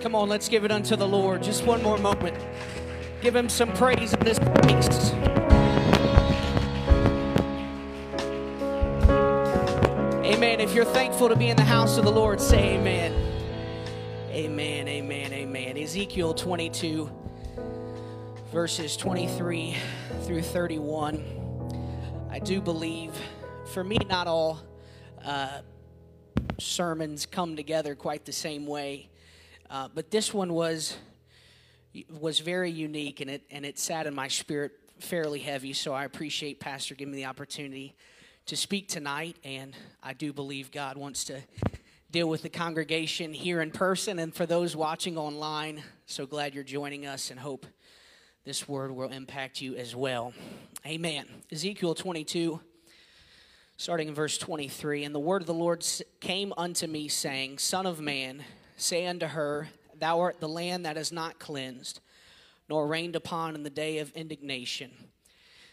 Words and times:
Come 0.00 0.14
on, 0.14 0.28
let's 0.28 0.48
give 0.48 0.64
it 0.64 0.70
unto 0.70 0.94
the 0.94 1.08
Lord. 1.08 1.42
Just 1.42 1.64
one 1.64 1.82
more 1.82 1.98
moment. 1.98 2.36
Give 3.20 3.34
him 3.34 3.48
some 3.48 3.72
praise 3.72 4.14
in 4.14 4.20
this 4.20 4.38
place. 4.38 5.12
Amen. 10.24 10.60
If 10.60 10.72
you're 10.72 10.84
thankful 10.84 11.28
to 11.28 11.34
be 11.34 11.48
in 11.48 11.56
the 11.56 11.64
house 11.64 11.98
of 11.98 12.04
the 12.04 12.12
Lord, 12.12 12.40
say 12.40 12.76
amen. 12.76 13.12
Amen, 14.30 14.86
amen, 14.86 15.32
amen. 15.32 15.76
Ezekiel 15.76 16.32
22, 16.32 17.10
verses 18.52 18.96
23 18.96 19.76
through 20.22 20.42
31. 20.42 21.24
I 22.30 22.38
do 22.38 22.60
believe, 22.60 23.10
for 23.72 23.82
me, 23.82 23.98
not 24.08 24.28
all 24.28 24.60
uh, 25.24 25.62
sermons 26.58 27.26
come 27.26 27.56
together 27.56 27.96
quite 27.96 28.24
the 28.24 28.32
same 28.32 28.64
way. 28.64 29.10
Uh, 29.70 29.88
but 29.94 30.10
this 30.10 30.32
one 30.32 30.54
was 30.54 30.96
was 32.20 32.38
very 32.40 32.70
unique, 32.70 33.20
and 33.20 33.30
it 33.30 33.42
and 33.50 33.66
it 33.66 33.78
sat 33.78 34.06
in 34.06 34.14
my 34.14 34.28
spirit 34.28 34.72
fairly 34.98 35.40
heavy. 35.40 35.72
So 35.72 35.92
I 35.92 36.04
appreciate 36.04 36.58
Pastor 36.58 36.94
giving 36.94 37.12
me 37.12 37.18
the 37.18 37.26
opportunity 37.26 37.94
to 38.46 38.56
speak 38.56 38.88
tonight, 38.88 39.36
and 39.44 39.74
I 40.02 40.14
do 40.14 40.32
believe 40.32 40.70
God 40.70 40.96
wants 40.96 41.24
to 41.24 41.42
deal 42.10 42.28
with 42.28 42.42
the 42.42 42.48
congregation 42.48 43.34
here 43.34 43.60
in 43.60 43.70
person 43.70 44.18
and 44.18 44.34
for 44.34 44.46
those 44.46 44.74
watching 44.74 45.18
online. 45.18 45.82
So 46.06 46.24
glad 46.24 46.54
you're 46.54 46.64
joining 46.64 47.04
us, 47.04 47.30
and 47.30 47.38
hope 47.38 47.66
this 48.44 48.66
word 48.66 48.90
will 48.90 49.10
impact 49.10 49.60
you 49.60 49.76
as 49.76 49.94
well. 49.94 50.32
Amen. 50.86 51.26
Ezekiel 51.52 51.94
22 51.94 52.60
starting 53.80 54.08
in 54.08 54.14
verse 54.14 54.38
23 54.38 55.04
and 55.04 55.14
the 55.14 55.20
word 55.20 55.40
of 55.40 55.46
the 55.46 55.54
lord 55.54 55.86
came 56.18 56.52
unto 56.58 56.88
me 56.88 57.06
saying 57.06 57.56
son 57.56 57.86
of 57.86 58.00
man 58.00 58.42
Say 58.80 59.06
unto 59.06 59.26
her, 59.26 59.68
Thou 59.98 60.20
art 60.20 60.38
the 60.38 60.48
land 60.48 60.86
that 60.86 60.96
is 60.96 61.10
not 61.10 61.40
cleansed, 61.40 61.98
nor 62.68 62.86
rained 62.86 63.16
upon 63.16 63.56
in 63.56 63.64
the 63.64 63.70
day 63.70 63.98
of 63.98 64.12
indignation. 64.12 64.92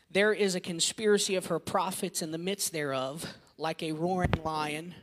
There 0.10 0.34
is 0.34 0.56
a 0.56 0.60
conspiracy 0.60 1.36
of 1.36 1.46
her 1.46 1.60
prophets 1.60 2.24
in 2.24 2.32
the 2.32 2.40
midst 2.40 2.74
thereof, 2.74 3.38
like 3.60 3.84
a 3.84 3.92
roaring 3.92 4.34
lion, 4.44 4.96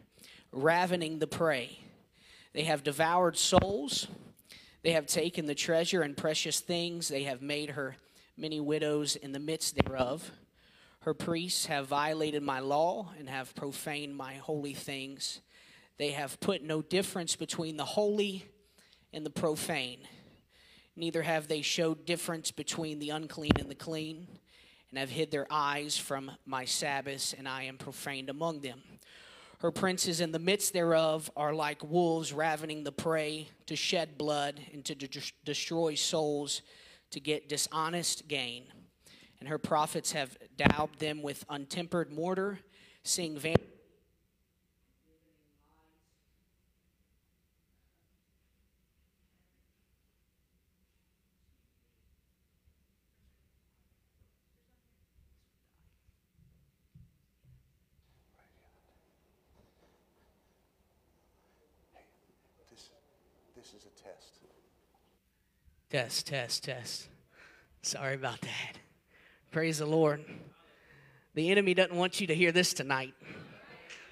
ravening 0.50 1.20
the 1.20 1.28
prey. 1.28 1.78
They 2.52 2.64
have 2.64 2.82
devoured 2.82 3.38
souls. 3.38 4.08
They 4.82 4.92
have 4.92 5.06
taken 5.06 5.46
the 5.46 5.54
treasure 5.54 6.02
and 6.02 6.16
precious 6.16 6.58
things. 6.58 7.06
They 7.06 7.22
have 7.22 7.40
made 7.40 7.70
her 7.70 7.96
many 8.36 8.58
widows 8.58 9.14
in 9.14 9.30
the 9.30 9.38
midst 9.38 9.76
thereof. 9.76 10.32
Her 11.00 11.14
priests 11.14 11.66
have 11.66 11.86
violated 11.86 12.42
my 12.42 12.58
law 12.58 13.12
and 13.16 13.28
have 13.28 13.54
profaned 13.54 14.16
my 14.16 14.34
holy 14.34 14.74
things. 14.74 15.40
They 15.98 16.10
have 16.10 16.40
put 16.40 16.62
no 16.62 16.82
difference 16.82 17.36
between 17.36 17.76
the 17.76 17.84
holy 17.84 18.46
and 19.12 19.24
the 19.26 19.30
profane. 19.30 20.00
Neither 20.96 21.22
have 21.22 21.48
they 21.48 21.62
showed 21.62 22.04
difference 22.06 22.50
between 22.50 22.98
the 22.98 23.10
unclean 23.10 23.52
and 23.58 23.70
the 23.70 23.74
clean, 23.74 24.26
and 24.90 24.98
have 24.98 25.10
hid 25.10 25.30
their 25.30 25.46
eyes 25.50 25.96
from 25.96 26.30
my 26.44 26.64
Sabbaths, 26.64 27.32
and 27.32 27.48
I 27.48 27.64
am 27.64 27.78
profaned 27.78 28.28
among 28.28 28.60
them. 28.60 28.82
Her 29.60 29.70
princes 29.70 30.20
in 30.20 30.32
the 30.32 30.38
midst 30.38 30.72
thereof 30.72 31.30
are 31.36 31.54
like 31.54 31.88
wolves 31.88 32.32
ravening 32.32 32.84
the 32.84 32.92
prey 32.92 33.48
to 33.66 33.76
shed 33.76 34.18
blood 34.18 34.60
and 34.72 34.84
to 34.84 34.94
de- 34.94 35.32
destroy 35.44 35.94
souls 35.94 36.62
to 37.10 37.20
get 37.20 37.48
dishonest 37.48 38.26
gain. 38.28 38.64
And 39.38 39.48
her 39.48 39.58
prophets 39.58 40.12
have 40.12 40.36
daubed 40.56 40.98
them 40.98 41.22
with 41.22 41.44
untempered 41.48 42.10
mortar, 42.10 42.58
seeing 43.04 43.38
vanity 43.38 43.62
Test, 65.92 66.26
test, 66.28 66.64
test. 66.64 67.08
Sorry 67.82 68.14
about 68.14 68.40
that. 68.40 68.78
Praise 69.50 69.76
the 69.76 69.84
Lord. 69.84 70.24
The 71.34 71.50
enemy 71.50 71.74
doesn't 71.74 71.94
want 71.94 72.18
you 72.18 72.28
to 72.28 72.34
hear 72.34 72.50
this 72.50 72.72
tonight, 72.72 73.12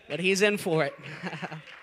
but 0.07 0.21
he's 0.21 0.43
in 0.43 0.59
for 0.59 0.85
it. 0.85 0.93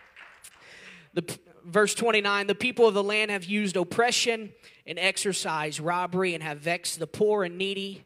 the 1.16 1.40
verse 1.66 1.96
29 1.96 2.46
the 2.46 2.54
people 2.54 2.88
of 2.88 2.94
the 2.94 3.02
land 3.02 3.32
have 3.32 3.46
used 3.46 3.76
oppression 3.76 4.54
and 4.86 5.00
exercise 5.00 5.80
robbery 5.80 6.36
and 6.36 6.44
have 6.44 6.60
vexed 6.60 7.00
the 7.00 7.08
poor 7.08 7.44
and 7.44 7.58
needy 7.58 8.06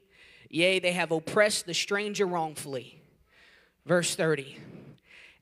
yea 0.49 0.79
they 0.79 0.93
have 0.93 1.11
oppressed 1.11 1.65
the 1.65 1.73
stranger 1.73 2.25
wrongfully 2.25 3.01
verse 3.85 4.15
30 4.15 4.57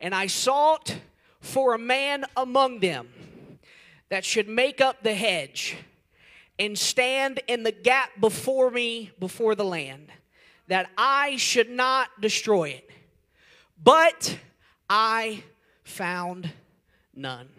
and 0.02 0.16
i 0.16 0.26
sought 0.26 0.98
for 1.40 1.76
a 1.76 1.78
man 1.78 2.26
among 2.36 2.80
them 2.80 3.08
that 4.10 4.26
should 4.26 4.50
make 4.50 4.82
up 4.82 5.04
the 5.04 5.14
hedge 5.14 5.78
and 6.60 6.78
stand 6.78 7.40
in 7.48 7.64
the 7.64 7.72
gap 7.72 8.10
before 8.20 8.70
me 8.70 9.12
before 9.18 9.56
the 9.56 9.64
land, 9.64 10.12
that 10.68 10.90
I 10.98 11.38
should 11.38 11.70
not 11.70 12.10
destroy 12.20 12.70
it. 12.70 12.90
But 13.82 14.38
I 14.90 15.42
found 15.84 16.52
none. 17.16 17.50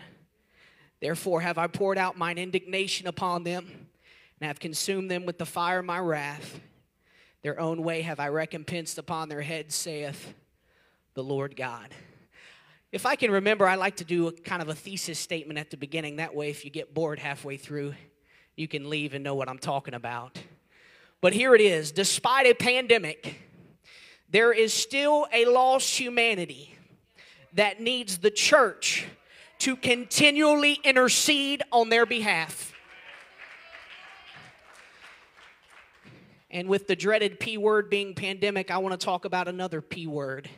Therefore 1.01 1.41
have 1.41 1.57
I 1.57 1.67
poured 1.67 1.97
out 1.97 2.19
mine 2.19 2.37
indignation 2.37 3.07
upon 3.07 3.43
them, 3.43 3.89
and 4.39 4.47
have 4.47 4.61
consumed 4.61 5.11
them 5.11 5.27
with 5.27 5.39
the 5.39 5.47
fire 5.47 5.81
of 5.81 5.87
my 5.87 5.99
wrath. 5.99 6.61
Their 7.43 7.59
own 7.59 7.83
way 7.83 8.03
have 8.03 8.21
I 8.21 8.29
recompensed 8.29 8.99
upon 8.99 9.31
their 9.31 9.41
heads, 9.41 9.75
saith 9.75 10.35
the 11.15 11.25
Lord 11.25 11.57
God. 11.57 11.89
If 12.93 13.07
I 13.07 13.17
can 13.17 13.31
remember, 13.31 13.67
I 13.67 13.77
like 13.77 13.97
to 13.97 14.05
do 14.05 14.29
a 14.29 14.33
kind 14.33 14.61
of 14.61 14.69
a 14.69 14.75
thesis 14.75 15.19
statement 15.19 15.59
at 15.59 15.71
the 15.71 15.77
beginning. 15.77 16.17
That 16.17 16.35
way, 16.35 16.51
if 16.51 16.65
you 16.65 16.71
get 16.71 16.93
bored 16.93 17.19
halfway 17.19 17.57
through, 17.57 17.95
you 18.61 18.69
can 18.69 18.91
leave 18.91 19.15
and 19.15 19.25
know 19.25 19.35
what 19.35 19.49
I'm 19.49 19.59
talking 19.59 19.95
about. 19.95 20.39
But 21.23 21.33
here 21.33 21.55
it 21.55 21.63
is 21.63 21.93
despite 21.93 22.47
a 22.47 22.55
pandemic, 22.55 23.41
there 24.29 24.53
is 24.53 24.73
still 24.73 25.27
a 25.33 25.47
lost 25.47 25.99
humanity 25.99 26.75
that 27.55 27.81
needs 27.81 28.19
the 28.19 28.31
church 28.31 29.07
to 29.61 29.77
continually 29.77 30.79
intercede 30.85 31.63
on 31.73 31.89
their 31.89 32.07
behalf. 32.07 32.73
And 36.51 36.69
with 36.69 36.87
the 36.87 36.97
dreaded 36.97 37.41
P 37.41 37.57
word 37.57 37.89
being 37.91 38.15
pandemic, 38.15 38.71
I 38.71 38.79
want 38.79 38.99
to 38.99 39.05
talk 39.05 39.25
about 39.25 39.49
another 39.49 39.81
P 39.81 40.07
word. 40.07 40.49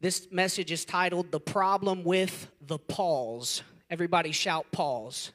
This 0.00 0.28
message 0.30 0.72
is 0.72 0.84
titled 0.84 1.32
The 1.32 1.40
Problem 1.40 2.04
with 2.04 2.48
the 2.60 2.78
Pause. 2.78 3.62
Everybody 3.90 4.32
shout 4.32 4.70
pause. 4.70 5.32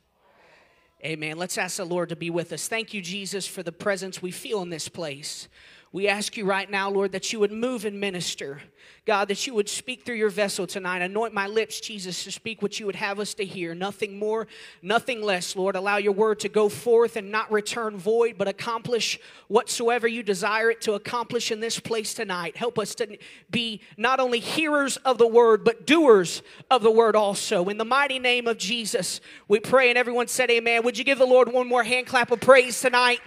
Amen. 1.05 1.37
Let's 1.37 1.57
ask 1.57 1.77
the 1.77 1.85
Lord 1.85 2.09
to 2.09 2.15
be 2.15 2.29
with 2.29 2.53
us. 2.53 2.69
Thank 2.69 2.93
you, 2.93 3.01
Jesus, 3.01 3.45
for 3.45 3.61
the 3.61 3.73
presence 3.73 4.21
we 4.21 4.31
feel 4.31 4.61
in 4.61 4.69
this 4.69 4.87
place. 4.87 5.49
We 5.93 6.07
ask 6.07 6.35
you 6.37 6.45
right 6.45 6.69
now, 6.69 6.89
Lord, 6.89 7.11
that 7.11 7.31
you 7.31 7.39
would 7.39 7.51
move 7.51 7.85
and 7.85 7.99
minister. 7.99 8.61
God, 9.05 9.27
that 9.27 9.45
you 9.45 9.53
would 9.53 9.69
speak 9.69 10.03
through 10.03 10.15
your 10.15 10.31
vessel 10.31 10.65
tonight. 10.65 11.03
Anoint 11.03 11.35
my 11.35 11.45
lips, 11.45 11.79
Jesus, 11.79 12.23
to 12.23 12.31
speak 12.31 12.63
what 12.63 12.79
you 12.79 12.87
would 12.87 12.95
have 12.95 13.19
us 13.19 13.35
to 13.35 13.45
hear. 13.45 13.75
Nothing 13.75 14.17
more, 14.17 14.47
nothing 14.81 15.21
less, 15.21 15.55
Lord. 15.55 15.75
Allow 15.75 15.97
your 15.97 16.13
word 16.13 16.39
to 16.39 16.49
go 16.49 16.67
forth 16.67 17.15
and 17.15 17.29
not 17.31 17.51
return 17.51 17.95
void, 17.95 18.39
but 18.39 18.47
accomplish 18.47 19.19
whatsoever 19.49 20.07
you 20.07 20.23
desire 20.23 20.71
it 20.71 20.81
to 20.81 20.93
accomplish 20.93 21.51
in 21.51 21.59
this 21.59 21.79
place 21.79 22.15
tonight. 22.15 22.57
Help 22.57 22.79
us 22.79 22.95
to 22.95 23.15
be 23.51 23.79
not 23.95 24.19
only 24.19 24.39
hearers 24.39 24.97
of 24.97 25.19
the 25.19 25.27
word, 25.27 25.63
but 25.63 25.85
doers 25.85 26.41
of 26.71 26.81
the 26.81 26.91
word 26.91 27.15
also. 27.15 27.69
In 27.69 27.77
the 27.77 27.85
mighty 27.85 28.17
name 28.17 28.47
of 28.47 28.57
Jesus, 28.57 29.21
we 29.47 29.59
pray, 29.59 29.89
and 29.89 29.97
everyone 29.99 30.27
said, 30.27 30.49
Amen. 30.49 30.83
Would 30.83 30.97
you 30.97 31.03
give 31.03 31.19
the 31.19 31.25
Lord 31.27 31.53
one 31.53 31.67
more 31.67 31.83
hand 31.83 32.07
clap 32.07 32.31
of 32.31 32.41
praise 32.41 32.81
tonight? 32.81 33.19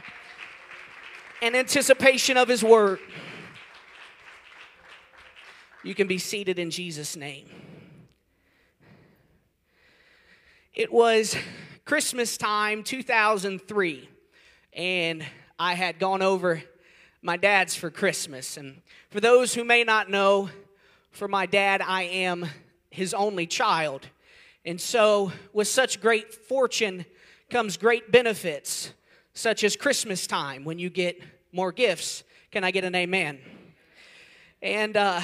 In 1.43 1.55
anticipation 1.55 2.39
of 2.39 2.49
his 2.49 2.65
word. 2.65 2.99
You 5.83 5.95
can 5.95 6.07
be 6.07 6.17
seated 6.19 6.59
in 6.59 6.71
Jesus' 6.71 7.15
name. 7.15 7.47
It 10.73 10.91
was 10.91 11.37
Christmas 11.85 12.39
time 12.39 12.83
2003, 12.83 14.09
and 14.73 15.27
I 15.59 15.75
had 15.75 15.99
gone 15.99 16.23
over 16.23 16.63
my 17.21 17.37
dad's 17.37 17.75
for 17.75 17.91
Christmas. 17.91 18.57
And 18.57 18.81
for 19.11 19.21
those 19.21 19.53
who 19.53 19.63
may 19.63 19.85
not 19.85 20.11
know, 20.11 20.49
for 21.11 21.29
my 21.29 21.45
dad, 21.45 21.83
I 21.83 22.05
am 22.05 22.47
his 22.91 23.13
only 23.13 23.47
child. 23.47 24.09
And 24.65 24.81
so, 24.81 25.33
with 25.53 25.69
such 25.69 26.01
great 26.01 26.33
fortune 26.33 27.05
comes 27.51 27.77
great 27.77 28.11
benefits, 28.11 28.93
such 29.37 29.65
as 29.65 29.77
Christmas 29.77 30.27
time 30.27 30.65
when 30.65 30.79
you 30.79 30.89
get 30.89 31.21
more 31.53 31.71
gifts. 31.71 32.25
Can 32.51 32.65
I 32.65 32.71
get 32.71 32.85
an 32.85 32.95
amen? 32.95 33.39
And 34.63 34.97
uh, 34.97 35.21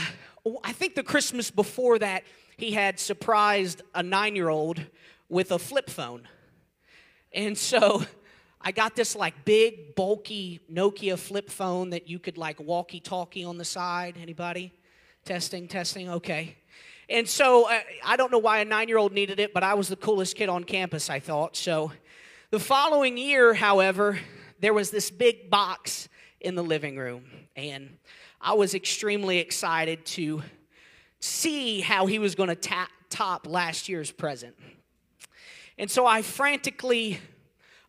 I 0.62 0.72
think 0.72 0.94
the 0.94 1.02
Christmas 1.02 1.50
before 1.50 1.98
that, 1.98 2.24
he 2.58 2.72
had 2.72 3.00
surprised 3.00 3.80
a 3.94 4.02
nine 4.02 4.36
year 4.36 4.50
old 4.50 4.84
with 5.30 5.50
a 5.50 5.58
flip 5.58 5.88
phone. 5.88 6.28
And 7.32 7.56
so 7.56 8.04
I 8.60 8.70
got 8.70 8.94
this 8.94 9.16
like 9.16 9.46
big, 9.46 9.94
bulky 9.94 10.60
Nokia 10.70 11.18
flip 11.18 11.48
phone 11.48 11.88
that 11.90 12.06
you 12.06 12.18
could 12.18 12.36
like 12.36 12.60
walkie 12.60 13.00
talkie 13.00 13.44
on 13.44 13.56
the 13.56 13.64
side. 13.64 14.18
Anybody? 14.20 14.74
Testing, 15.24 15.66
testing, 15.68 16.10
okay. 16.10 16.58
And 17.08 17.26
so 17.26 17.70
uh, 17.70 17.80
I 18.04 18.16
don't 18.16 18.30
know 18.30 18.38
why 18.38 18.58
a 18.58 18.64
nine 18.66 18.88
year 18.88 18.98
old 18.98 19.12
needed 19.12 19.40
it, 19.40 19.54
but 19.54 19.62
I 19.62 19.72
was 19.72 19.88
the 19.88 19.96
coolest 19.96 20.36
kid 20.36 20.50
on 20.50 20.64
campus, 20.64 21.08
I 21.08 21.18
thought. 21.18 21.56
So 21.56 21.92
the 22.52 22.60
following 22.60 23.16
year, 23.16 23.54
however, 23.54 24.18
there 24.60 24.74
was 24.74 24.90
this 24.90 25.10
big 25.10 25.48
box 25.48 26.10
in 26.38 26.54
the 26.54 26.62
living 26.62 26.98
room. 26.98 27.24
And 27.56 27.96
I 28.42 28.52
was 28.52 28.74
extremely 28.74 29.38
excited 29.38 30.04
to 30.06 30.42
see 31.18 31.80
how 31.80 32.04
he 32.04 32.18
was 32.18 32.34
going 32.34 32.50
to 32.54 32.86
top 33.08 33.46
last 33.46 33.88
year's 33.88 34.10
present. 34.10 34.54
And 35.78 35.90
so 35.90 36.04
I 36.04 36.20
frantically 36.20 37.20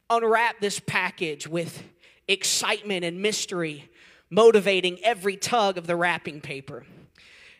unwrapped 0.09 0.61
this 0.61 0.79
package 0.79 1.45
with 1.45 1.83
excitement 2.29 3.03
and 3.03 3.21
mystery 3.21 3.89
motivating 4.29 4.97
every 5.03 5.35
tug 5.35 5.77
of 5.77 5.87
the 5.87 5.97
wrapping 5.97 6.39
paper. 6.39 6.85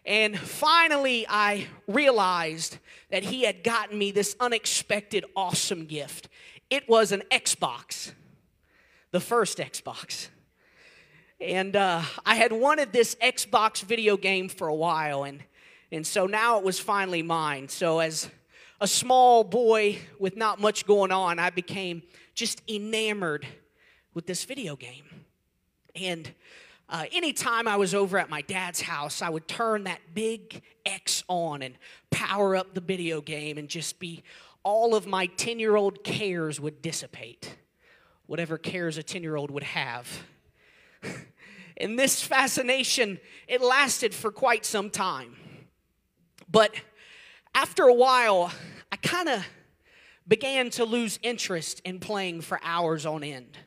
And 0.06 0.38
finally, 0.38 1.26
I 1.30 1.68
realized 1.88 2.78
that 3.10 3.24
he 3.24 3.44
had 3.44 3.64
gotten 3.64 3.98
me 3.98 4.12
this 4.12 4.36
unexpected, 4.40 5.26
awesome 5.36 5.86
gift. 5.86 6.30
It 6.70 6.88
was 6.90 7.12
an 7.12 7.24
Xbox, 7.32 8.14
the 9.12 9.20
first 9.20 9.58
Xbox. 9.58 10.30
And 11.40 11.76
uh, 11.76 12.02
I 12.26 12.36
had 12.36 12.52
wanted 12.52 12.94
this 12.94 13.16
Xbox 13.16 13.84
video 13.84 14.18
game 14.18 14.50
for 14.50 14.68
a 14.68 14.76
while, 14.76 15.24
and, 15.24 15.44
and 15.92 16.08
so 16.08 16.26
now 16.26 16.58
it 16.58 16.64
was 16.64 16.80
finally 16.80 17.22
mine. 17.22 17.68
So, 17.68 18.00
as 18.00 18.30
a 18.80 18.88
small 18.88 19.44
boy 19.44 19.98
with 20.20 20.38
not 20.38 20.60
much 20.60 20.86
going 20.86 21.12
on, 21.12 21.40
I 21.40 21.50
became 21.50 22.04
just 22.34 22.62
enamored 22.70 23.46
with 24.14 24.26
this 24.26 24.44
video 24.46 24.76
game. 24.76 25.04
And 25.96 26.32
uh, 26.90 27.06
anytime 27.12 27.68
I 27.68 27.78
was 27.78 27.94
over 27.94 28.18
at 28.18 28.30
my 28.30 28.42
dad's 28.42 28.82
house, 28.82 29.22
I 29.22 29.30
would 29.30 29.48
turn 29.48 29.86
that 29.86 30.00
big 30.14 30.62
X 30.86 31.24
on 31.28 31.62
and 31.62 31.76
power 32.12 32.56
up 32.56 32.74
the 32.74 32.82
video 32.82 33.22
game 33.22 33.58
and 33.58 33.68
just 33.68 34.00
be 34.00 34.24
all 34.64 34.96
of 34.96 35.06
my 35.06 35.26
10 35.26 35.60
year 35.60 35.76
old 35.76 36.04
cares 36.04 36.60
would 36.60 36.82
dissipate. 36.82 37.56
Whatever 38.26 38.58
cares 38.58 38.98
a 38.98 39.04
10 39.04 39.22
year 39.24 39.36
old 39.36 39.52
would 39.52 39.64
have. 39.64 40.24
and 41.78 42.00
this 42.00 42.22
fascination, 42.22 43.20
it 43.48 43.62
lasted 43.62 44.14
for 44.14 44.32
quite 44.32 44.66
some 44.66 44.90
time. 44.90 45.36
But 46.50 46.74
after 47.54 47.84
a 47.84 47.94
while, 47.94 48.52
I 48.92 48.96
kind 48.96 49.30
of 49.30 49.46
began 50.28 50.70
to 50.72 50.86
lose 50.86 51.20
interest 51.22 51.82
in 51.84 52.00
playing 52.00 52.42
for 52.42 52.60
hours 52.64 53.06
on 53.06 53.24
end. 53.24 53.58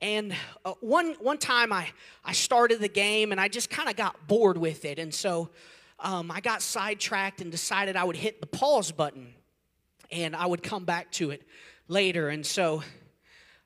And 0.00 0.34
uh, 0.64 0.74
one, 0.80 1.14
one 1.20 1.38
time 1.38 1.72
I, 1.72 1.88
I 2.24 2.32
started 2.32 2.80
the 2.80 2.88
game 2.88 3.32
and 3.32 3.40
I 3.40 3.48
just 3.48 3.70
kind 3.70 3.88
of 3.88 3.96
got 3.96 4.28
bored 4.28 4.58
with 4.58 4.84
it. 4.84 4.98
And 4.98 5.12
so 5.12 5.50
um, 5.98 6.30
I 6.30 6.40
got 6.40 6.62
sidetracked 6.62 7.40
and 7.40 7.50
decided 7.50 7.96
I 7.96 8.04
would 8.04 8.16
hit 8.16 8.40
the 8.40 8.46
pause 8.46 8.92
button 8.92 9.34
and 10.10 10.34
I 10.34 10.46
would 10.46 10.62
come 10.62 10.84
back 10.84 11.10
to 11.12 11.30
it 11.30 11.42
later. 11.88 12.28
And 12.28 12.44
so 12.44 12.82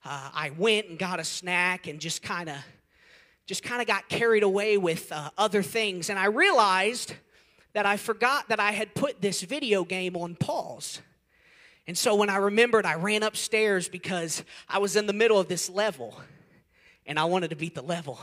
uh, 0.04 0.30
I 0.32 0.50
went 0.56 0.88
and 0.88 0.98
got 0.98 1.20
a 1.20 1.24
snack 1.24 1.86
and 1.86 2.00
just 2.00 2.22
kind 2.22 2.48
of 2.48 2.56
just 3.46 3.62
kind 3.62 3.80
of 3.80 3.88
got 3.88 4.08
carried 4.08 4.44
away 4.44 4.78
with 4.78 5.10
uh, 5.10 5.30
other 5.36 5.62
things. 5.62 6.10
And 6.10 6.18
I 6.18 6.26
realized 6.26 7.14
that 7.72 7.86
I 7.86 7.96
forgot 7.96 8.48
that 8.48 8.60
I 8.60 8.70
had 8.70 8.94
put 8.94 9.20
this 9.20 9.42
video 9.42 9.84
game 9.84 10.16
on 10.16 10.36
pause. 10.36 11.00
And 11.86 11.98
so 11.98 12.14
when 12.14 12.30
I 12.30 12.36
remembered, 12.36 12.86
I 12.86 12.94
ran 12.94 13.22
upstairs 13.22 13.88
because 13.88 14.44
I 14.68 14.78
was 14.78 14.94
in 14.94 15.06
the 15.06 15.12
middle 15.12 15.40
of 15.40 15.48
this 15.48 15.68
level 15.68 16.20
and 17.06 17.18
I 17.18 17.24
wanted 17.24 17.50
to 17.50 17.56
beat 17.56 17.74
the 17.74 17.82
level. 17.82 18.20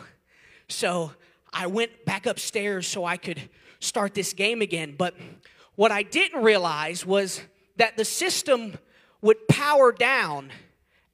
So 0.69 1.11
I 1.51 1.67
went 1.67 2.05
back 2.05 2.25
upstairs 2.25 2.87
so 2.87 3.03
I 3.03 3.17
could 3.17 3.49
start 3.79 4.13
this 4.13 4.33
game 4.33 4.61
again. 4.61 4.95
But 4.97 5.15
what 5.75 5.91
I 5.91 6.03
didn't 6.03 6.43
realize 6.43 7.05
was 7.05 7.41
that 7.79 7.95
the 7.95 8.05
system 8.05 8.77
would 9.21 9.47
power 9.47 9.91
down 9.91 10.51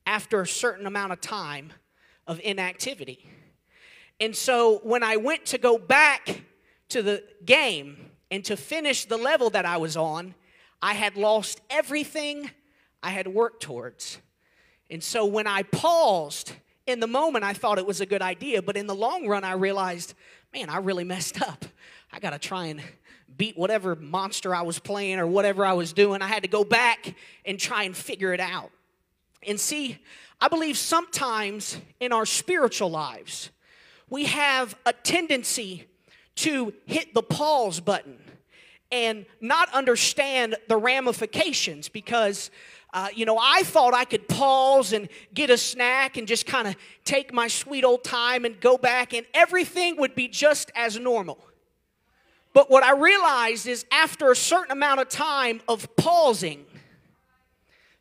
after 0.06 0.41
a 0.41 0.47
certain 0.47 0.85
amount 0.85 1.13
of 1.13 1.21
time 1.21 1.71
of 2.27 2.41
inactivity. 2.44 3.29
And 4.19 4.35
so 4.35 4.79
when 4.83 5.03
I 5.03 5.17
went 5.17 5.45
to 5.47 5.57
go 5.59 5.77
back 5.77 6.41
to 6.89 7.03
the 7.03 7.23
game 7.45 8.09
and 8.31 8.44
to 8.45 8.57
finish 8.57 9.06
the 9.06 9.17
level 9.17 9.51
that 9.51 9.65
I 9.65 9.77
was 9.77 9.95
on, 9.95 10.33
I 10.81 10.94
had 10.94 11.15
lost 11.15 11.62
everything 11.69 12.50
I 13.03 13.12
had 13.12 13.27
worked 13.27 13.62
towards. 13.62 14.17
And 14.89 15.03
so 15.03 15.25
when 15.25 15.45
I 15.45 15.63
paused, 15.63 16.51
in 16.88 17.00
the 17.00 17.07
moment 17.07 17.44
I 17.44 17.53
thought 17.53 17.77
it 17.77 17.85
was 17.85 18.01
a 18.01 18.06
good 18.07 18.23
idea, 18.23 18.63
but 18.63 18.75
in 18.75 18.88
the 18.88 18.95
long 18.95 19.27
run 19.27 19.44
I 19.44 19.53
realized, 19.53 20.15
man, 20.51 20.69
I 20.69 20.77
really 20.77 21.03
messed 21.03 21.41
up. 21.44 21.65
I 22.12 22.19
got 22.19 22.31
to 22.31 22.39
try 22.39 22.65
and 22.65 22.81
beat 23.38 23.58
whatever 23.58 23.96
monster 23.96 24.56
I 24.56 24.62
was 24.62 24.80
playing 24.80 25.20
or 25.20 25.28
whatever 25.28 25.66
I 25.66 25.74
was 25.74 25.94
doing. 25.94 26.22
I 26.22 26.28
had 26.28 26.44
to 26.44 26.50
go 26.50 26.64
back 26.64 27.16
and 27.46 27.60
try 27.60 27.84
and 27.84 27.96
figure 27.96 28.34
it 28.34 28.40
out. 28.40 28.72
And 29.48 29.60
see, 29.60 29.98
I 30.40 30.48
believe 30.48 30.78
sometimes 30.78 31.78
in 32.00 32.12
our 32.12 32.26
spiritual 32.26 32.90
lives, 32.90 33.52
we 34.10 34.26
have 34.26 34.76
a 34.86 34.94
tendency 34.94 35.88
to 36.36 36.74
hit 36.86 37.14
the 37.14 37.24
pause 37.24 37.80
button 37.80 38.18
and 38.92 39.26
not 39.42 39.74
understand 39.74 40.56
the 40.68 40.78
ramifications 40.78 41.90
because 41.90 42.52
uh, 42.96 43.10
you 43.14 43.26
know, 43.26 43.38
I 43.38 43.64
thought 43.64 43.94
I 43.94 44.06
could 44.06 44.26
pause 44.30 44.94
and 44.94 45.10
get 45.34 45.50
a 45.50 45.58
snack 45.58 46.16
and 46.16 46.26
just 46.26 46.46
kind 46.46 46.66
of 46.66 46.78
take 47.04 47.34
my 47.34 47.50
sweet 47.50 47.84
old 47.84 48.06
time 48.06 48.46
and 48.46 48.58
go 48.62 48.78
back, 48.78 49.14
and 49.14 49.26
everything 49.34 49.98
would 49.98 50.16
be 50.16 50.30
just 50.30 50.72
as 50.76 50.98
normal. 50.98 51.38
But 52.56 52.72
what 52.72 52.84
I 52.86 52.94
realized 52.94 53.68
is 53.68 53.86
after 53.92 54.31
a 54.31 54.36
certain 54.36 54.72
amount 54.72 55.02
of 55.02 55.10
time 55.10 55.60
of 55.68 55.94
pausing, 55.98 56.66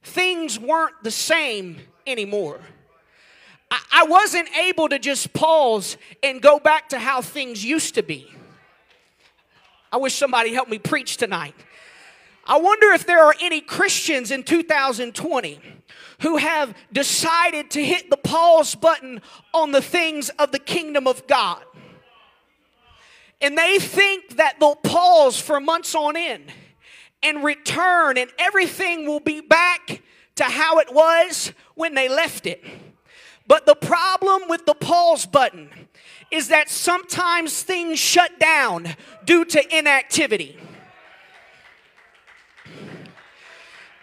things 0.04 0.60
weren't 0.60 0.94
the 1.02 1.10
same 1.10 1.78
anymore. 2.06 2.60
I, 3.68 3.80
I 3.92 4.04
wasn't 4.04 4.48
able 4.56 4.88
to 4.90 5.00
just 5.00 5.32
pause 5.32 5.96
and 6.22 6.40
go 6.40 6.60
back 6.60 6.90
to 6.90 7.00
how 7.00 7.20
things 7.20 7.64
used 7.64 7.96
to 7.96 8.04
be. 8.04 8.32
I 9.90 9.96
wish 9.96 10.14
somebody 10.14 10.54
helped 10.54 10.70
me 10.70 10.78
preach 10.78 11.16
tonight. 11.16 11.56
I 12.46 12.58
wonder 12.58 12.92
if 12.92 13.06
there 13.06 13.24
are 13.24 13.34
any 13.40 13.60
Christians 13.60 14.30
in 14.30 14.44
2020 14.44 15.58
who 16.20 16.36
have 16.36 16.76
decided 16.92 17.72
to 17.72 17.84
hit 17.84 18.08
the 18.08 18.16
pause 18.16 18.76
button 18.76 19.20
on 19.52 19.72
the 19.72 19.82
things 19.82 20.28
of 20.38 20.52
the 20.52 20.60
kingdom 20.60 21.08
of 21.08 21.26
God. 21.26 21.64
And 23.44 23.58
they 23.58 23.78
think 23.78 24.38
that 24.38 24.58
they'll 24.58 24.74
pause 24.74 25.38
for 25.38 25.60
months 25.60 25.94
on 25.94 26.16
end 26.16 26.50
and 27.22 27.44
return, 27.44 28.16
and 28.16 28.30
everything 28.38 29.06
will 29.06 29.20
be 29.20 29.42
back 29.42 30.00
to 30.36 30.44
how 30.44 30.78
it 30.78 30.94
was 30.94 31.52
when 31.74 31.92
they 31.92 32.08
left 32.08 32.46
it. 32.46 32.64
But 33.46 33.66
the 33.66 33.74
problem 33.74 34.44
with 34.48 34.64
the 34.64 34.72
pause 34.72 35.26
button 35.26 35.68
is 36.30 36.48
that 36.48 36.70
sometimes 36.70 37.62
things 37.62 37.98
shut 37.98 38.40
down 38.40 38.96
due 39.26 39.44
to 39.44 39.78
inactivity. 39.78 40.58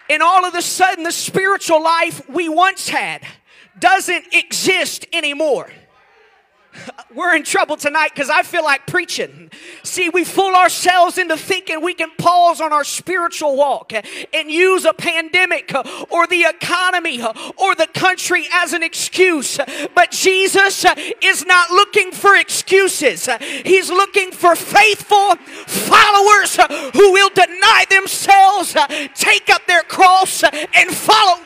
And 0.07 0.21
all 0.21 0.45
of 0.45 0.53
a 0.53 0.61
sudden, 0.61 1.03
the 1.03 1.11
spiritual 1.11 1.81
life 1.81 2.29
we 2.29 2.47
once 2.47 2.89
had 2.89 3.23
doesn't 3.79 4.35
exist 4.35 5.07
anymore. 5.11 5.71
We're 7.13 7.35
in 7.35 7.43
trouble 7.43 7.75
tonight 7.75 8.11
because 8.13 8.29
I 8.29 8.43
feel 8.43 8.63
like 8.63 8.87
preaching. 8.87 9.51
See, 9.83 10.09
we 10.09 10.23
fool 10.23 10.55
ourselves 10.55 11.17
into 11.17 11.35
thinking 11.35 11.81
we 11.81 11.93
can 11.93 12.09
pause 12.17 12.61
on 12.61 12.71
our 12.71 12.85
spiritual 12.85 13.57
walk 13.57 13.91
and 14.33 14.49
use 14.49 14.85
a 14.85 14.93
pandemic 14.93 15.73
or 16.09 16.27
the 16.27 16.43
economy 16.43 17.21
or 17.21 17.75
the 17.75 17.87
country 17.93 18.47
as 18.53 18.71
an 18.73 18.81
excuse. 18.81 19.59
But 19.93 20.11
Jesus 20.11 20.85
is 21.21 21.45
not 21.45 21.69
looking 21.71 22.11
for 22.11 22.35
excuses, 22.35 23.27
He's 23.65 23.89
looking 23.89 24.31
for 24.31 24.55
faithful 24.55 25.35
followers 25.67 26.55
who 26.93 27.11
will 27.11 27.29
deny 27.29 27.85
themselves, 27.89 28.75
take 29.15 29.49
up 29.49 29.65
their 29.67 29.83
cross, 29.83 30.43
and 30.43 30.91
follow 30.91 31.41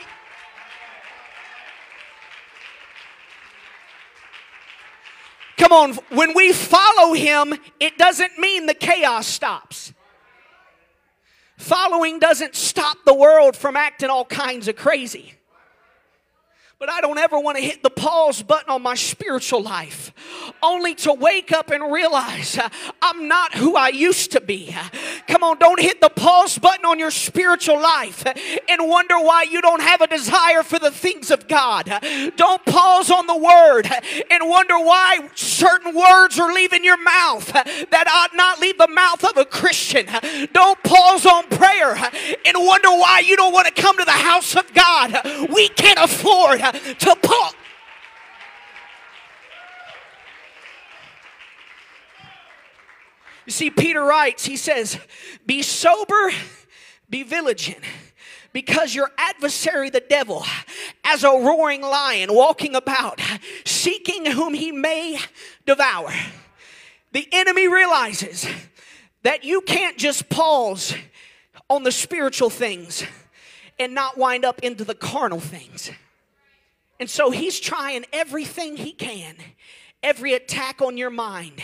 Come 5.66 5.90
on, 5.90 5.94
when 6.16 6.32
we 6.32 6.52
follow 6.52 7.12
him, 7.12 7.52
it 7.80 7.98
doesn't 7.98 8.38
mean 8.38 8.66
the 8.66 8.74
chaos 8.74 9.26
stops. 9.26 9.92
Following 11.56 12.20
doesn't 12.20 12.54
stop 12.54 12.98
the 13.04 13.12
world 13.12 13.56
from 13.56 13.74
acting 13.74 14.08
all 14.08 14.24
kinds 14.26 14.68
of 14.68 14.76
crazy. 14.76 15.34
But 16.78 16.90
I 16.90 17.00
don't 17.00 17.16
ever 17.16 17.38
want 17.38 17.56
to 17.56 17.64
hit 17.64 17.82
the 17.82 17.88
pause 17.88 18.42
button 18.42 18.68
on 18.68 18.82
my 18.82 18.96
spiritual 18.96 19.62
life, 19.62 20.12
only 20.62 20.94
to 20.96 21.14
wake 21.14 21.50
up 21.50 21.70
and 21.70 21.90
realize 21.90 22.58
uh, 22.58 22.68
I'm 23.00 23.28
not 23.28 23.54
who 23.54 23.76
I 23.76 23.88
used 23.88 24.32
to 24.32 24.42
be. 24.42 24.76
Come 25.26 25.42
on, 25.42 25.58
don't 25.58 25.80
hit 25.80 26.02
the 26.02 26.10
pause 26.10 26.58
button 26.58 26.84
on 26.84 26.98
your 26.98 27.10
spiritual 27.10 27.80
life 27.80 28.26
and 28.68 28.86
wonder 28.86 29.18
why 29.18 29.44
you 29.44 29.62
don't 29.62 29.80
have 29.80 30.02
a 30.02 30.06
desire 30.06 30.62
for 30.62 30.78
the 30.78 30.90
things 30.90 31.30
of 31.30 31.48
God. 31.48 31.90
Don't 32.36 32.64
pause 32.66 33.10
on 33.10 33.26
the 33.26 33.38
word 33.38 33.90
and 34.30 34.46
wonder 34.46 34.74
why 34.74 35.30
certain 35.34 35.94
words 35.94 36.38
are 36.38 36.52
leaving 36.52 36.84
your 36.84 37.02
mouth 37.02 37.54
that 37.54 38.06
ought 38.06 38.36
not 38.36 38.60
leave 38.60 38.76
the 38.76 38.88
mouth 38.88 39.24
of 39.24 39.38
a 39.38 39.46
Christian. 39.46 40.04
Don't 40.52 40.82
pause 40.82 41.24
on 41.24 41.48
prayer 41.48 41.94
and 41.94 42.56
wonder 42.58 42.90
why 42.90 43.22
you 43.24 43.34
don't 43.34 43.54
want 43.54 43.66
to 43.66 43.82
come 43.82 43.96
to 43.96 44.04
the 44.04 44.10
house 44.10 44.54
of 44.54 44.74
God. 44.74 45.18
We 45.50 45.68
can't 45.68 45.98
afford 45.98 46.65
to 46.72 47.16
pause. 47.22 47.54
You 53.46 53.52
see, 53.52 53.70
Peter 53.70 54.02
writes, 54.02 54.44
he 54.44 54.56
says, 54.56 54.98
Be 55.46 55.62
sober, 55.62 56.32
be 57.08 57.22
vigilant, 57.22 57.84
because 58.52 58.94
your 58.94 59.12
adversary, 59.16 59.88
the 59.88 60.00
devil, 60.00 60.44
as 61.04 61.22
a 61.22 61.30
roaring 61.30 61.82
lion, 61.82 62.34
walking 62.34 62.74
about, 62.74 63.20
seeking 63.64 64.26
whom 64.26 64.52
he 64.52 64.72
may 64.72 65.18
devour. 65.64 66.12
The 67.12 67.28
enemy 67.30 67.68
realizes 67.68 68.46
that 69.22 69.44
you 69.44 69.60
can't 69.60 69.96
just 69.96 70.28
pause 70.28 70.94
on 71.70 71.84
the 71.84 71.92
spiritual 71.92 72.50
things 72.50 73.04
and 73.78 73.94
not 73.94 74.18
wind 74.18 74.44
up 74.44 74.60
into 74.60 74.84
the 74.84 74.94
carnal 74.94 75.40
things. 75.40 75.90
And 76.98 77.10
so 77.10 77.30
he's 77.30 77.60
trying 77.60 78.04
everything 78.12 78.76
he 78.76 78.92
can. 78.92 79.36
Every 80.02 80.34
attack 80.34 80.82
on 80.82 80.96
your 80.96 81.10
mind, 81.10 81.60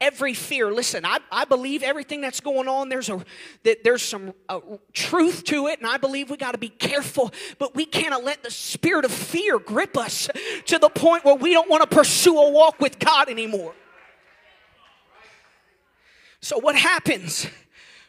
every 0.00 0.34
fear. 0.34 0.70
Listen, 0.70 1.06
I, 1.06 1.18
I 1.32 1.46
believe 1.46 1.82
everything 1.82 2.20
that's 2.20 2.40
going 2.40 2.68
on. 2.68 2.90
There's 2.90 3.08
a 3.08 3.24
that 3.62 3.84
there's 3.84 4.02
some 4.02 4.34
uh, 4.50 4.60
truth 4.92 5.44
to 5.44 5.68
it, 5.68 5.78
and 5.78 5.88
I 5.88 5.96
believe 5.96 6.28
we 6.28 6.36
got 6.36 6.52
to 6.52 6.58
be 6.58 6.68
careful. 6.68 7.32
But 7.58 7.74
we 7.74 7.86
can't 7.86 8.22
let 8.22 8.42
the 8.42 8.50
spirit 8.50 9.06
of 9.06 9.12
fear 9.12 9.58
grip 9.58 9.96
us 9.96 10.28
to 10.66 10.78
the 10.78 10.90
point 10.90 11.24
where 11.24 11.36
we 11.36 11.52
don't 11.52 11.70
want 11.70 11.88
to 11.88 11.96
pursue 11.96 12.36
a 12.36 12.50
walk 12.50 12.80
with 12.80 12.98
God 12.98 13.30
anymore. 13.30 13.72
So 16.40 16.58
what 16.58 16.76
happens 16.76 17.46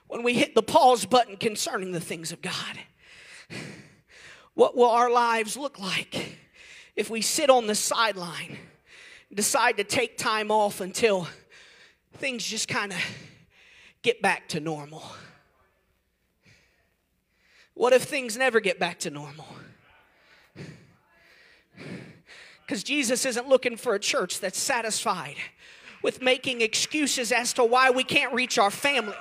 when 0.08 0.22
we 0.22 0.34
hit 0.34 0.54
the 0.54 0.64
pause 0.64 1.06
button 1.06 1.38
concerning 1.38 1.92
the 1.92 2.02
things 2.02 2.32
of 2.32 2.42
God? 2.42 2.80
What 4.54 4.76
will 4.76 4.90
our 4.90 5.10
lives 5.10 5.56
look 5.56 5.80
like? 5.80 6.37
If 6.98 7.12
we 7.12 7.22
sit 7.22 7.50
on 7.52 7.68
the 7.68 7.76
sideline, 7.76 8.58
decide 9.32 9.78
to 9.78 9.84
take 9.84 10.18
time 10.18 10.50
off 10.50 10.82
until 10.82 11.28
things 12.14 12.44
just 12.44 12.68
kind 12.68 12.92
of 12.92 12.98
get 14.02 14.20
back 14.22 14.50
to 14.50 14.60
normal? 14.60 15.04
What 17.76 17.94
if 17.94 18.04
things 18.04 18.36
never 18.36 18.60
get 18.60 18.80
back 18.80 18.98
to 19.02 19.12
normal? 19.12 19.46
Because 22.66 22.84
Jesus 22.84 23.26
isn't 23.26 23.48
looking 23.48 23.78
for 23.78 23.94
a 23.94 24.00
church 24.00 24.40
that's 24.40 24.60
satisfied 24.60 25.36
with 26.02 26.22
making 26.22 26.62
excuses 26.62 27.32
as 27.32 27.54
to 27.54 27.64
why 27.64 27.92
we 27.92 28.04
can't 28.04 28.34
reach 28.34 28.58
our 28.58 28.72
family. 28.72 29.16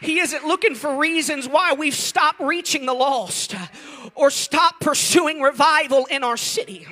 He 0.00 0.18
isn't 0.18 0.44
looking 0.44 0.74
for 0.74 0.96
reasons 0.96 1.48
why 1.48 1.72
we've 1.72 1.94
stopped 1.94 2.40
reaching 2.40 2.84
the 2.86 2.92
lost 2.92 3.54
or 4.14 4.30
stopped 4.30 4.80
pursuing 4.80 5.40
revival 5.40 6.06
in 6.06 6.22
our 6.22 6.36
city. 6.36 6.86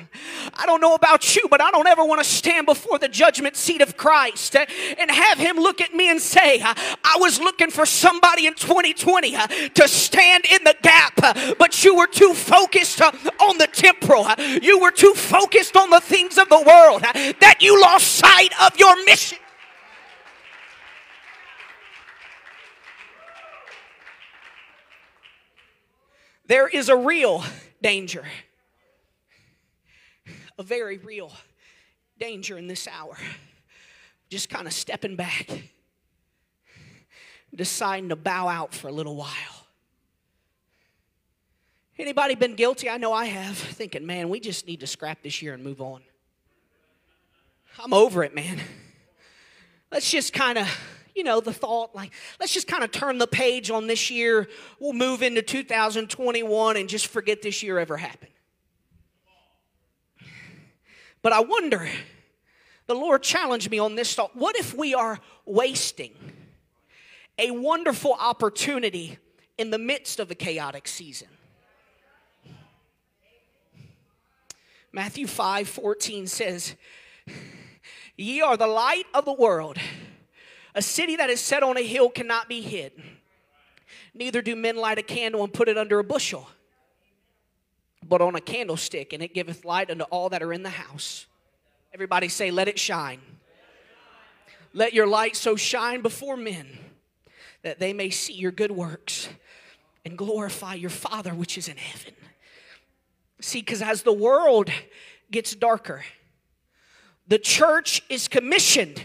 I 0.53 0.65
don't 0.65 0.81
know 0.81 0.95
about 0.95 1.35
you, 1.35 1.47
but 1.49 1.61
I 1.61 1.71
don't 1.71 1.87
ever 1.87 2.03
want 2.03 2.21
to 2.21 2.27
stand 2.27 2.65
before 2.65 2.97
the 2.99 3.07
judgment 3.07 3.55
seat 3.55 3.81
of 3.81 3.97
Christ 3.97 4.55
and 4.55 5.11
have 5.11 5.37
Him 5.37 5.57
look 5.57 5.79
at 5.79 5.93
me 5.93 6.09
and 6.09 6.19
say, 6.19 6.61
I 6.61 7.17
was 7.19 7.39
looking 7.39 7.69
for 7.69 7.85
somebody 7.85 8.47
in 8.47 8.55
2020 8.55 9.31
to 9.75 9.87
stand 9.87 10.45
in 10.45 10.63
the 10.63 10.75
gap, 10.81 11.57
but 11.57 11.83
you 11.83 11.95
were 11.95 12.07
too 12.07 12.33
focused 12.33 13.01
on 13.01 13.57
the 13.57 13.69
temporal. 13.71 14.27
You 14.61 14.79
were 14.79 14.91
too 14.91 15.13
focused 15.13 15.77
on 15.77 15.91
the 15.91 16.01
things 16.01 16.37
of 16.37 16.49
the 16.49 16.61
world 16.61 17.01
that 17.03 17.57
you 17.59 17.79
lost 17.79 18.07
sight 18.07 18.49
of 18.61 18.77
your 18.77 19.03
mission. 19.05 19.37
There 26.53 26.67
is 26.67 26.87
a 26.87 26.95
real 26.95 27.43
danger, 27.81 28.23
a 30.59 30.61
very 30.61 30.99
real 30.99 31.31
danger 32.19 32.59
in 32.59 32.67
this 32.67 32.87
hour. 32.87 33.17
Just 34.29 34.49
kind 34.51 34.67
of 34.67 34.73
stepping 34.73 35.15
back, 35.15 35.49
deciding 37.55 38.09
to 38.09 38.15
bow 38.15 38.47
out 38.47 38.75
for 38.75 38.87
a 38.87 38.91
little 38.91 39.15
while. 39.15 39.65
Anybody 41.97 42.35
been 42.35 42.53
guilty? 42.53 42.87
I 42.87 42.97
know 42.97 43.13
I 43.13 43.25
have, 43.25 43.57
thinking, 43.57 44.05
man, 44.05 44.29
we 44.29 44.39
just 44.39 44.67
need 44.67 44.81
to 44.81 44.87
scrap 44.87 45.23
this 45.23 45.41
year 45.41 45.55
and 45.55 45.63
move 45.63 45.81
on. 45.81 46.03
I'm 47.79 47.95
over 47.95 48.23
it, 48.23 48.35
man. 48.35 48.59
Let's 49.91 50.11
just 50.11 50.33
kind 50.33 50.59
of 50.59 50.67
you 51.15 51.23
know, 51.23 51.39
the 51.39 51.53
thought 51.53 51.95
like, 51.95 52.11
let's 52.39 52.53
just 52.53 52.67
kind 52.67 52.83
of 52.83 52.91
turn 52.91 53.17
the 53.17 53.27
page 53.27 53.69
on 53.69 53.87
this 53.87 54.09
year. 54.09 54.47
We'll 54.79 54.93
move 54.93 55.21
into 55.21 55.41
2021 55.41 56.77
and 56.77 56.89
just 56.89 57.07
forget 57.07 57.41
this 57.41 57.63
year 57.63 57.79
ever 57.79 57.97
happened. 57.97 58.31
But 61.21 61.33
I 61.33 61.39
wonder, 61.39 61.87
the 62.87 62.95
Lord 62.95 63.23
challenged 63.23 63.71
me 63.71 63.79
on 63.79 63.95
this 63.95 64.13
thought. 64.13 64.35
What 64.35 64.57
if 64.57 64.73
we 64.73 64.93
are 64.93 65.19
wasting 65.45 66.11
a 67.39 67.51
wonderful 67.51 68.13
opportunity 68.19 69.17
in 69.57 69.69
the 69.69 69.77
midst 69.77 70.19
of 70.19 70.29
a 70.31 70.35
chaotic 70.35 70.87
season? 70.87 71.29
Matthew 74.91 75.25
5 75.25 75.67
14 75.67 76.27
says, 76.27 76.75
Ye 78.15 78.41
are 78.41 78.57
the 78.57 78.67
light 78.67 79.05
of 79.13 79.25
the 79.25 79.33
world. 79.33 79.77
A 80.75 80.81
city 80.81 81.15
that 81.15 81.29
is 81.29 81.39
set 81.39 81.63
on 81.63 81.77
a 81.77 81.83
hill 81.83 82.09
cannot 82.09 82.49
be 82.49 82.61
hid. 82.61 82.91
Neither 84.13 84.41
do 84.41 84.55
men 84.55 84.75
light 84.75 84.97
a 84.97 85.03
candle 85.03 85.43
and 85.43 85.53
put 85.53 85.67
it 85.67 85.77
under 85.77 85.99
a 85.99 86.03
bushel, 86.03 86.47
but 88.07 88.21
on 88.21 88.35
a 88.35 88.41
candlestick, 88.41 89.13
and 89.13 89.21
it 89.23 89.33
giveth 89.33 89.65
light 89.65 89.89
unto 89.89 90.03
all 90.05 90.29
that 90.29 90.41
are 90.41 90.53
in 90.53 90.63
the 90.63 90.69
house. 90.69 91.25
Everybody 91.93 92.27
say, 92.27 92.51
Let 92.51 92.67
it 92.67 92.79
shine. 92.79 93.21
Let 94.73 94.93
your 94.93 95.05
light 95.05 95.35
so 95.35 95.55
shine 95.55 96.01
before 96.01 96.35
men 96.35 96.67
that 97.61 97.79
they 97.79 97.93
may 97.93 98.09
see 98.09 98.33
your 98.33 98.51
good 98.51 98.71
works 98.71 99.29
and 100.03 100.17
glorify 100.17 100.73
your 100.73 100.89
Father 100.89 101.33
which 101.33 101.57
is 101.57 101.67
in 101.67 101.77
heaven. 101.77 102.13
See, 103.39 103.59
because 103.59 103.81
as 103.81 104.01
the 104.01 104.13
world 104.13 104.69
gets 105.29 105.53
darker, 105.53 106.03
the 107.27 107.37
church 107.37 108.01
is 108.09 108.27
commissioned 108.27 109.03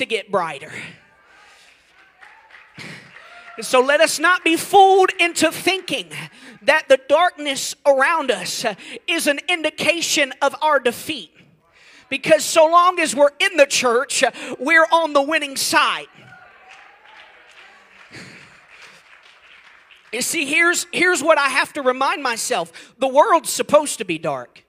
to 0.00 0.06
get 0.06 0.30
brighter. 0.30 0.72
So 3.60 3.80
let 3.80 4.00
us 4.00 4.18
not 4.18 4.42
be 4.42 4.56
fooled 4.56 5.10
into 5.20 5.52
thinking 5.52 6.10
that 6.62 6.88
the 6.88 6.98
darkness 7.08 7.74
around 7.84 8.30
us 8.30 8.64
is 9.06 9.26
an 9.26 9.40
indication 9.46 10.32
of 10.40 10.56
our 10.62 10.80
defeat. 10.80 11.30
Because 12.08 12.44
so 12.44 12.66
long 12.66 12.98
as 12.98 13.14
we're 13.14 13.30
in 13.38 13.58
the 13.58 13.66
church, 13.66 14.24
we're 14.58 14.86
on 14.90 15.12
the 15.12 15.22
winning 15.22 15.56
side. 15.56 16.06
You 20.12 20.22
see, 20.22 20.46
here's, 20.46 20.86
here's 20.92 21.22
what 21.22 21.36
I 21.38 21.48
have 21.48 21.74
to 21.74 21.82
remind 21.82 22.22
myself 22.22 22.94
the 22.98 23.06
world's 23.06 23.50
supposed 23.50 23.98
to 23.98 24.06
be 24.06 24.18
dark. 24.18 24.64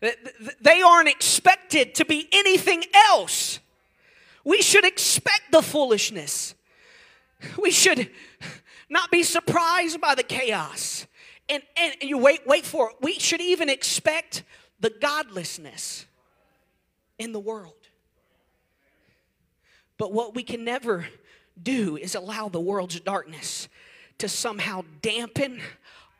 They 0.00 0.82
aren't 0.82 1.08
expected 1.08 1.94
to 1.96 2.04
be 2.04 2.28
anything 2.32 2.84
else. 2.94 3.60
We 4.44 4.62
should 4.62 4.84
expect 4.84 5.52
the 5.52 5.62
foolishness. 5.62 6.54
We 7.60 7.70
should 7.70 8.10
not 8.88 9.10
be 9.10 9.22
surprised 9.22 10.00
by 10.00 10.14
the 10.14 10.22
chaos. 10.22 11.06
And, 11.48 11.62
and, 11.76 11.94
and 12.00 12.08
you 12.08 12.18
wait, 12.18 12.46
wait 12.46 12.64
for 12.64 12.90
it. 12.90 12.96
We 13.00 13.18
should 13.18 13.40
even 13.40 13.68
expect 13.68 14.44
the 14.80 14.90
godlessness 14.90 16.06
in 17.18 17.32
the 17.32 17.40
world. 17.40 17.74
But 19.98 20.12
what 20.12 20.34
we 20.34 20.42
can 20.42 20.64
never 20.64 21.06
do 21.62 21.96
is 21.98 22.14
allow 22.14 22.48
the 22.48 22.60
world's 22.60 22.98
darkness 23.00 23.68
to 24.16 24.28
somehow 24.28 24.82
dampen 25.02 25.60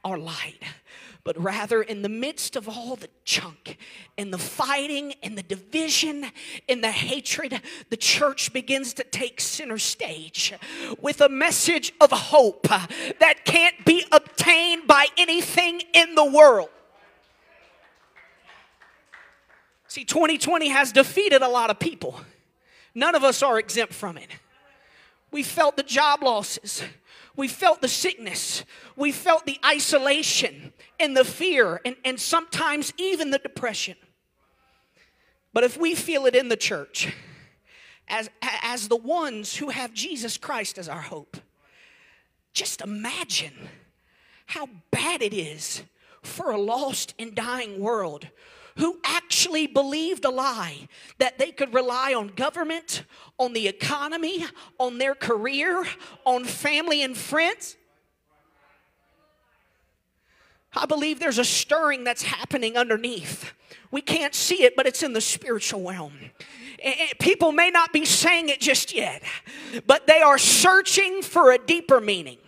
our 0.05 0.19
light 0.19 0.63
but 1.25 1.41
rather 1.41 1.83
in 1.83 2.03
the 2.03 2.09
midst 2.09 2.57
of 2.57 2.69
all 2.69 2.97
the 2.97 3.09
junk 3.25 3.77
and 4.17 4.33
the 4.33 4.39
fighting 4.39 5.15
and 5.23 5.37
the 5.37 5.43
division 5.43 6.27
and 6.69 6.83
the 6.83 6.91
hatred, 6.91 7.61
the 7.91 7.97
church 7.97 8.53
begins 8.53 8.95
to 8.95 9.05
take 9.05 9.41
center 9.41 9.79
stage 9.79 10.55
with 11.01 11.21
a 11.21 11.29
message 11.29 11.93
of 12.01 12.11
hope 12.11 12.69
that 12.69 13.45
can't 13.45 13.85
be 13.85 14.05
obtained 14.11 14.87
by 14.87 15.07
anything 15.17 15.83
in 15.93 16.15
the 16.15 16.25
world. 16.25 16.71
See, 19.89 20.05
2020 20.05 20.69
has 20.69 20.93
defeated 20.93 21.43
a 21.43 21.49
lot 21.49 21.69
of 21.69 21.79
people. 21.79 22.21
None 22.95 23.15
of 23.15 23.25
us 23.25 23.43
are 23.43 23.59
exempt 23.59 23.93
from 23.93 24.17
it. 24.17 24.29
We 25.33 25.43
felt 25.43 25.77
the 25.77 25.83
job 25.83 26.23
losses. 26.23 26.83
We 27.37 27.49
felt 27.49 27.81
the 27.81 27.89
sickness. 27.89 28.65
We 28.97 29.13
felt 29.13 29.47
the 29.47 29.59
isolation 29.65 30.73
and 30.99 31.17
the 31.17 31.25
fear 31.25 31.81
and, 31.85 31.97
and 32.05 32.21
sometimes 32.21 32.93
even 32.97 33.31
the 33.31 33.39
depression. 33.39 33.97
But 35.53 35.65
if 35.65 35.77
we 35.77 35.95
feel 35.95 36.27
it 36.27 36.37
in 36.37 36.49
the 36.49 36.57
church, 36.57 37.13
as, 38.09 38.31
as 38.43 38.89
the 38.89 38.97
ones 38.97 39.57
who 39.57 39.71
have 39.71 39.95
Jesus 39.95 40.37
Christ 40.37 40.79
as 40.79 40.89
our 40.89 41.01
hope, 41.01 41.37
just 42.53 42.81
imagine 42.81 43.69
how 44.47 44.69
bad 44.91 45.23
it 45.23 45.33
is 45.33 45.83
for 46.23 46.51
a 46.51 46.59
lost 46.59 47.15
and 47.19 47.35
dying 47.35 47.81
world 47.81 48.29
who 48.81 48.99
actually 49.05 49.67
believed 49.67 50.25
a 50.25 50.31
lie 50.31 50.89
that 51.19 51.39
they 51.39 51.53
could 51.53 51.73
rely 51.75 52.15
on 52.15 52.29
government, 52.29 53.05
on 53.39 53.53
the 53.53 53.69
economy, 53.69 54.47
on 54.79 54.97
their 54.97 55.15
career, 55.15 55.85
on 56.25 56.45
family 56.45 57.03
and 57.03 57.17
friends. 57.17 57.77
I 60.75 60.87
believe 60.87 61.21
there's 61.21 61.39
a 61.39 61.45
stirring 61.45 62.05
that's 62.05 62.23
happening 62.23 62.79
underneath. 62.79 63.53
We 63.91 64.01
can't 64.01 64.35
see 64.35 64.63
it, 64.63 64.77
but 64.77 64.87
it's 64.87 65.03
in 65.03 65.13
the 65.13 65.21
spiritual 65.21 65.87
realm. 65.87 66.15
Eh, 66.79 66.95
eh, 66.99 67.07
people 67.21 67.53
may 67.53 67.71
not 67.71 67.93
be 67.93 68.07
saying 68.07 68.49
it 68.49 68.61
just 68.61 68.95
yet, 68.95 69.23
but 69.87 70.07
they 70.07 70.23
are 70.23 70.39
searching 70.39 71.21
for 71.21 71.53
a 71.53 71.59
deeper 71.59 72.01
meaning. 72.01 72.39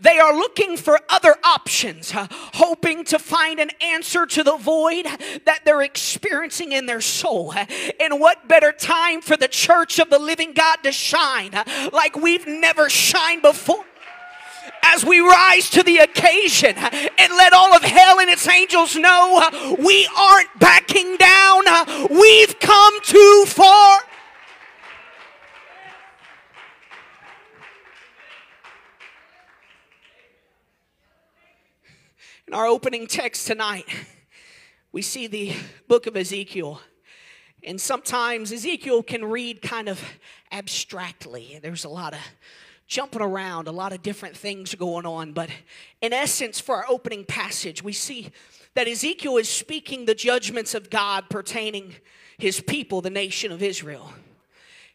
They 0.00 0.18
are 0.18 0.34
looking 0.34 0.76
for 0.76 0.98
other 1.08 1.36
options, 1.44 2.12
hoping 2.14 3.04
to 3.04 3.18
find 3.18 3.60
an 3.60 3.70
answer 3.80 4.26
to 4.26 4.42
the 4.42 4.56
void 4.56 5.06
that 5.44 5.60
they're 5.64 5.82
experiencing 5.82 6.72
in 6.72 6.86
their 6.86 7.00
soul. 7.00 7.52
And 8.00 8.20
what 8.20 8.48
better 8.48 8.72
time 8.72 9.20
for 9.20 9.36
the 9.36 9.48
church 9.48 9.98
of 9.98 10.10
the 10.10 10.18
living 10.18 10.52
God 10.52 10.76
to 10.84 10.92
shine 10.92 11.52
like 11.92 12.16
we've 12.16 12.46
never 12.46 12.88
shined 12.88 13.42
before? 13.42 13.84
as 14.82 15.04
we 15.04 15.20
rise 15.20 15.68
to 15.70 15.82
the 15.82 15.98
occasion 15.98 16.74
and 16.76 17.32
let 17.36 17.52
all 17.52 17.74
of 17.74 17.82
hell 17.82 18.18
and 18.18 18.30
its 18.30 18.48
angels 18.48 18.96
know 18.96 19.76
we 19.78 20.08
aren't 20.16 20.48
backing 20.58 21.16
down. 21.16 21.62
We've 22.10 22.58
come 22.58 23.00
too 23.02 23.44
far. 23.46 24.00
In 32.50 32.54
our 32.54 32.66
opening 32.66 33.06
text 33.06 33.46
tonight, 33.46 33.86
we 34.90 35.02
see 35.02 35.28
the 35.28 35.52
book 35.86 36.08
of 36.08 36.16
Ezekiel. 36.16 36.80
And 37.62 37.80
sometimes 37.80 38.50
Ezekiel 38.50 39.04
can 39.04 39.24
read 39.24 39.62
kind 39.62 39.88
of 39.88 40.02
abstractly. 40.50 41.60
There's 41.62 41.84
a 41.84 41.88
lot 41.88 42.12
of 42.12 42.18
jumping 42.88 43.22
around, 43.22 43.68
a 43.68 43.70
lot 43.70 43.92
of 43.92 44.02
different 44.02 44.36
things 44.36 44.74
going 44.74 45.06
on. 45.06 45.32
But 45.32 45.50
in 46.02 46.12
essence, 46.12 46.58
for 46.58 46.74
our 46.74 46.86
opening 46.88 47.24
passage, 47.24 47.84
we 47.84 47.92
see 47.92 48.32
that 48.74 48.88
Ezekiel 48.88 49.36
is 49.36 49.48
speaking 49.48 50.06
the 50.06 50.14
judgments 50.16 50.74
of 50.74 50.90
God 50.90 51.30
pertaining 51.30 51.94
his 52.36 52.60
people, 52.60 53.00
the 53.00 53.10
nation 53.10 53.52
of 53.52 53.62
Israel. 53.62 54.12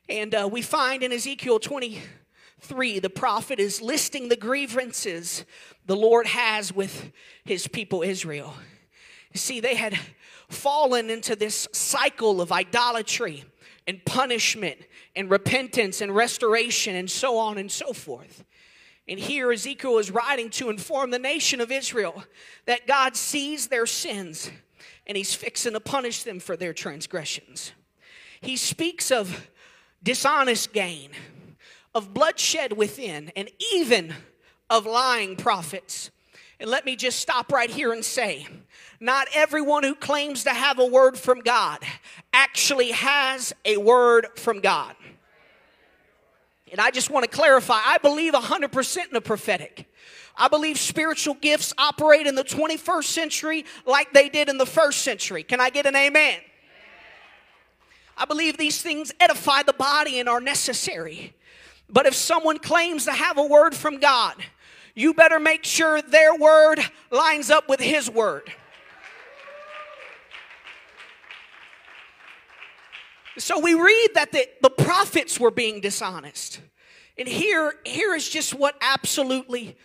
And 0.09 0.35
uh, 0.35 0.49
we 0.51 0.61
find 0.61 1.03
in 1.03 1.13
Ezekiel 1.13 1.59
23, 2.61 2.99
the 2.99 3.09
prophet 3.09 3.59
is 3.59 3.81
listing 3.81 4.29
the 4.29 4.35
grievances 4.35 5.45
the 5.85 5.95
Lord 5.95 6.27
has 6.27 6.73
with 6.73 7.11
his 7.43 7.67
people 7.67 8.01
Israel. 8.01 8.53
You 9.33 9.39
see, 9.39 9.59
they 9.59 9.75
had 9.75 9.97
fallen 10.49 11.09
into 11.09 11.35
this 11.35 11.67
cycle 11.73 12.41
of 12.41 12.51
idolatry 12.51 13.43
and 13.87 14.03
punishment 14.05 14.77
and 15.15 15.29
repentance 15.29 16.01
and 16.01 16.15
restoration 16.15 16.95
and 16.95 17.09
so 17.09 17.37
on 17.37 17.57
and 17.57 17.71
so 17.71 17.93
forth. 17.93 18.43
And 19.07 19.19
here 19.19 19.51
Ezekiel 19.51 19.99
is 19.99 20.09
writing 20.09 20.49
to 20.51 20.69
inform 20.69 21.11
the 21.11 21.19
nation 21.19 21.61
of 21.61 21.71
Israel 21.71 22.23
that 22.65 22.87
God 22.87 23.15
sees 23.15 23.67
their 23.67 23.85
sins 23.85 24.49
and 25.05 25.15
he's 25.15 25.35
fixing 25.35 25.73
to 25.73 25.79
punish 25.79 26.23
them 26.23 26.39
for 26.39 26.57
their 26.57 26.73
transgressions. 26.73 27.73
He 28.41 28.55
speaks 28.55 29.11
of 29.11 29.49
dishonest 30.01 30.73
gain, 30.73 31.11
of 31.95 32.13
bloodshed 32.13 32.73
within, 32.73 33.31
and 33.35 33.49
even 33.73 34.13
of 34.69 34.85
lying 34.85 35.35
prophets. 35.37 36.11
And 36.59 36.69
let 36.69 36.85
me 36.85 36.95
just 36.95 37.19
stop 37.19 37.51
right 37.51 37.69
here 37.69 37.91
and 37.91 38.03
say 38.03 38.47
not 38.99 39.27
everyone 39.33 39.83
who 39.83 39.95
claims 39.95 40.43
to 40.43 40.51
have 40.51 40.79
a 40.79 40.85
word 40.85 41.17
from 41.17 41.39
God 41.39 41.79
actually 42.33 42.91
has 42.91 43.53
a 43.65 43.77
word 43.77 44.27
from 44.35 44.59
God. 44.59 44.95
And 46.71 46.81
I 46.81 46.91
just 46.91 47.09
want 47.09 47.23
to 47.23 47.29
clarify 47.29 47.79
I 47.85 47.97
believe 47.97 48.33
100% 48.33 48.97
in 48.97 49.13
the 49.13 49.21
prophetic. 49.21 49.89
I 50.37 50.49
believe 50.49 50.77
spiritual 50.77 51.35
gifts 51.35 51.73
operate 51.77 52.27
in 52.27 52.35
the 52.35 52.43
21st 52.43 53.05
century 53.05 53.65
like 53.85 54.11
they 54.11 54.27
did 54.27 54.49
in 54.49 54.57
the 54.57 54.65
first 54.65 55.01
century. 55.01 55.43
Can 55.43 55.61
I 55.61 55.69
get 55.69 55.85
an 55.85 55.95
amen? 55.95 56.39
I 58.17 58.25
believe 58.25 58.57
these 58.57 58.81
things 58.81 59.13
edify 59.19 59.63
the 59.63 59.73
body 59.73 60.19
and 60.19 60.27
are 60.27 60.41
necessary. 60.41 61.33
But 61.89 62.05
if 62.05 62.15
someone 62.15 62.59
claims 62.59 63.05
to 63.05 63.11
have 63.11 63.37
a 63.37 63.45
word 63.45 63.75
from 63.75 63.99
God, 63.99 64.35
you 64.95 65.13
better 65.13 65.39
make 65.39 65.63
sure 65.63 66.01
their 66.01 66.35
word 66.35 66.79
lines 67.11 67.49
up 67.49 67.69
with 67.69 67.79
his 67.79 68.09
word. 68.09 68.51
So 73.37 73.59
we 73.59 73.73
read 73.73 74.09
that 74.15 74.31
the, 74.31 74.47
the 74.61 74.69
prophets 74.69 75.39
were 75.39 75.51
being 75.51 75.81
dishonest. 75.81 76.61
And 77.17 77.27
here, 77.27 77.75
here 77.85 78.15
is 78.15 78.27
just 78.27 78.53
what 78.53 78.75
absolutely 78.81 79.75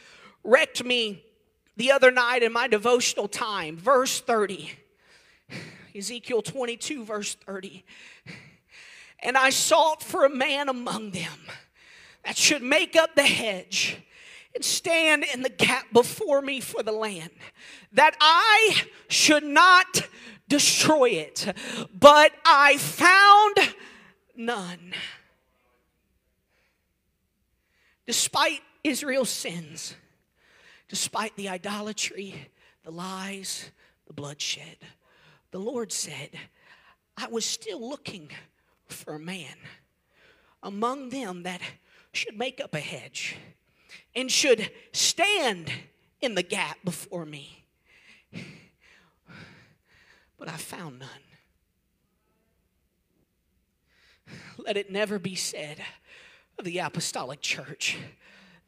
wrecked 0.45 0.85
me 0.85 1.25
the 1.77 1.91
other 1.91 2.11
night 2.11 2.43
in 2.43 2.53
my 2.53 2.69
devotional 2.69 3.27
time. 3.27 3.77
Verse 3.77 4.21
30. 4.21 4.71
Ezekiel 5.97 6.43
22, 6.43 7.05
verse 7.05 7.35
30. 7.35 7.85
And 9.21 9.37
I 9.37 9.51
sought 9.51 10.03
for 10.03 10.25
a 10.25 10.31
man 10.31 10.69
among 10.69 11.11
them 11.11 11.39
that 12.25 12.37
should 12.37 12.63
make 12.63 12.97
up 12.97 13.15
the 13.15 13.23
hedge 13.23 13.99
and 14.55 14.65
stand 14.65 15.25
in 15.33 15.43
the 15.43 15.49
gap 15.49 15.87
before 15.93 16.43
me 16.43 16.61
for 16.61 16.83
the 16.83 16.93
land, 16.93 17.31
that 17.93 18.17
I 18.21 18.83
should 19.09 19.45
not 19.45 20.09
destroy 20.49 21.11
it. 21.11 21.53
But 21.99 22.33
I 22.45 22.77
found 22.79 23.75
none. 24.37 24.93
Despite 28.07 28.61
Israel's 28.83 29.31
sins, 29.31 29.95
despite 30.89 31.37
the 31.37 31.49
idolatry, 31.49 32.35
the 32.83 32.91
lies, 32.91 33.71
the 34.07 34.13
bloodshed, 34.13 34.79
the 35.53 35.61
Lord 35.61 35.93
said, 35.93 36.31
I 37.17 37.29
was 37.29 37.45
still 37.45 37.89
looking 37.89 38.31
for 38.89 39.15
a 39.15 39.21
man 39.21 39.55
among 40.63 41.11
them 41.11 41.45
that 41.45 41.61
should 42.13 42.37
make 42.37 42.61
up 42.61 42.75
a 42.75 42.81
hedge 42.81 43.37
and 44.15 44.31
should 44.31 44.71
stand 44.93 45.71
in 46.21 46.35
the 46.35 46.43
gap 46.43 46.79
before 46.85 47.25
me. 47.25 47.65
But 50.39 50.49
I 50.49 50.57
found 50.57 50.99
none. 50.99 51.09
Let 54.59 54.77
it 54.77 54.91
never 54.91 55.19
be 55.19 55.35
said 55.35 55.79
of 56.59 56.65
the 56.65 56.79
apostolic 56.79 57.41
church 57.41 57.99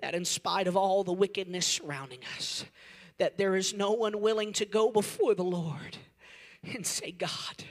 that, 0.01 0.15
in 0.15 0.25
spite 0.25 0.67
of 0.67 0.77
all 0.77 1.05
the 1.05 1.13
wickedness 1.13 1.67
surrounding 1.67 2.21
us, 2.37 2.65
that 3.19 3.39
there 3.39 3.57
is 3.57 3.73
no 3.73 3.93
one 3.93 4.21
willing 4.21 4.53
to 4.55 4.65
go 4.65 4.91
before 4.91 5.35
the 5.35 5.45
Lord 5.45 5.97
and 6.75 6.87
say, 6.87 7.11
God, 7.13 7.65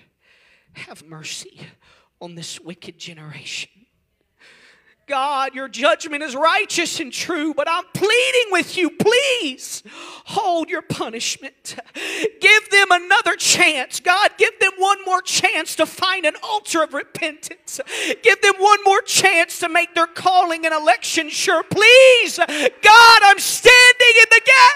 have 0.73 1.05
mercy 1.05 1.59
on 2.19 2.35
this 2.35 2.59
wicked 2.59 2.97
generation. 2.97 3.80
God, 5.07 5.53
your 5.55 5.67
judgment 5.67 6.23
is 6.23 6.35
righteous 6.35 6.99
and 6.99 7.11
true, 7.11 7.53
but 7.53 7.67
I'm 7.69 7.83
pleading 7.93 8.51
with 8.51 8.77
you, 8.77 8.89
please 8.89 9.83
hold 10.25 10.69
your 10.69 10.81
punishment. 10.81 11.75
Give 12.39 12.69
them 12.69 12.87
another 12.91 13.35
chance. 13.35 13.99
God, 13.99 14.31
give 14.37 14.57
them 14.59 14.71
one 14.77 15.03
more 15.05 15.21
chance 15.21 15.75
to 15.75 15.85
find 15.85 16.25
an 16.25 16.35
altar 16.43 16.83
of 16.83 16.93
repentance. 16.93 17.81
Give 18.23 18.41
them 18.41 18.55
one 18.57 18.79
more 18.85 19.01
chance 19.01 19.59
to 19.59 19.69
make 19.69 19.95
their 19.95 20.07
calling 20.07 20.65
and 20.65 20.73
election 20.73 21.29
sure. 21.29 21.63
Please, 21.63 22.37
God, 22.37 23.19
I'm 23.23 23.39
standing 23.39 24.13
in 24.17 24.25
the 24.29 24.41
gap. 24.45 24.75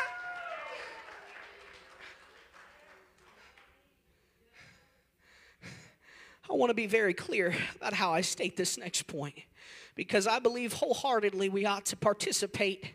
I 6.50 6.54
want 6.54 6.70
to 6.70 6.76
be 6.76 6.88
very 6.88 7.14
clear 7.14 7.56
about 7.76 7.94
how 7.94 8.14
I 8.14 8.22
state 8.22 8.56
this 8.56 8.78
next 8.78 9.08
point 9.08 9.36
because 9.96 10.28
I 10.28 10.40
believe 10.40 10.74
wholeheartedly 10.74 11.50
we 11.50 11.66
ought 11.66 11.86
to 11.88 11.96
participate 11.96 12.94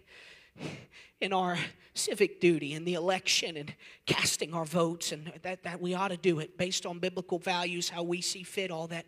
in 1.21 1.33
our 1.33 1.59
civic 1.95 2.41
duty 2.41 2.75
in 2.75 2.85
the 2.85 2.95
election 2.95 3.57
and 3.57 3.75
casting 4.07 4.55
our 4.55 4.65
votes 4.65 5.13
and 5.13 5.33
that, 5.43 5.63
that 5.65 5.81
we 5.81 5.95
ought 5.95 6.09
to 6.09 6.17
do 6.17 6.39
it 6.39 6.57
based 6.57 6.87
on 6.87 6.99
biblical 6.99 7.39
values 7.39 7.89
how 7.89 8.03
we 8.03 8.21
see 8.21 8.43
fit 8.43 8.71
all 8.71 8.87
that 8.87 9.07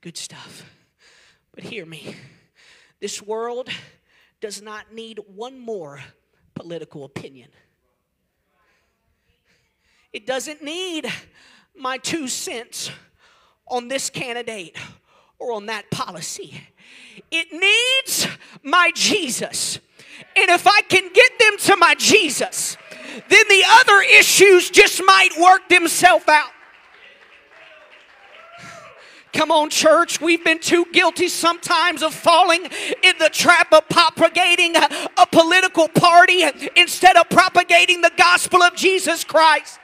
good 0.00 0.16
stuff. 0.16 0.64
But 1.54 1.64
hear 1.64 1.86
me 1.86 2.16
this 3.00 3.22
world 3.22 3.68
does 4.40 4.62
not 4.62 4.92
need 4.92 5.20
one 5.34 5.58
more 5.58 6.00
political 6.54 7.04
opinion. 7.04 7.50
It 10.12 10.26
doesn't 10.26 10.62
need 10.62 11.10
my 11.76 11.98
two 11.98 12.28
cents 12.28 12.90
on 13.66 13.88
this 13.88 14.10
candidate 14.10 14.76
or 15.44 15.52
on 15.52 15.66
that 15.66 15.90
policy 15.90 16.60
it 17.30 17.52
needs 17.52 18.26
my 18.62 18.90
jesus 18.94 19.78
and 20.36 20.50
if 20.50 20.66
I 20.66 20.80
can 20.82 21.10
get 21.12 21.38
them 21.38 21.58
to 21.58 21.76
my 21.76 21.94
Jesus, 21.94 22.76
then 23.28 23.44
the 23.48 23.62
other 23.68 24.02
issues 24.02 24.70
just 24.70 25.00
might 25.04 25.30
work 25.40 25.68
themselves 25.68 26.26
out. 26.28 26.50
Come 29.32 29.50
on, 29.50 29.68
church. 29.68 30.20
We've 30.20 30.44
been 30.44 30.60
too 30.60 30.86
guilty 30.92 31.26
sometimes 31.26 32.02
of 32.02 32.14
falling 32.14 32.64
in 33.02 33.18
the 33.18 33.28
trap 33.32 33.72
of 33.72 33.88
propagating 33.88 34.76
a 34.76 35.26
political 35.26 35.88
party 35.88 36.44
instead 36.76 37.16
of 37.16 37.28
propagating 37.28 38.00
the 38.00 38.12
gospel 38.16 38.62
of 38.62 38.76
Jesus 38.76 39.24
Christ. 39.24 39.80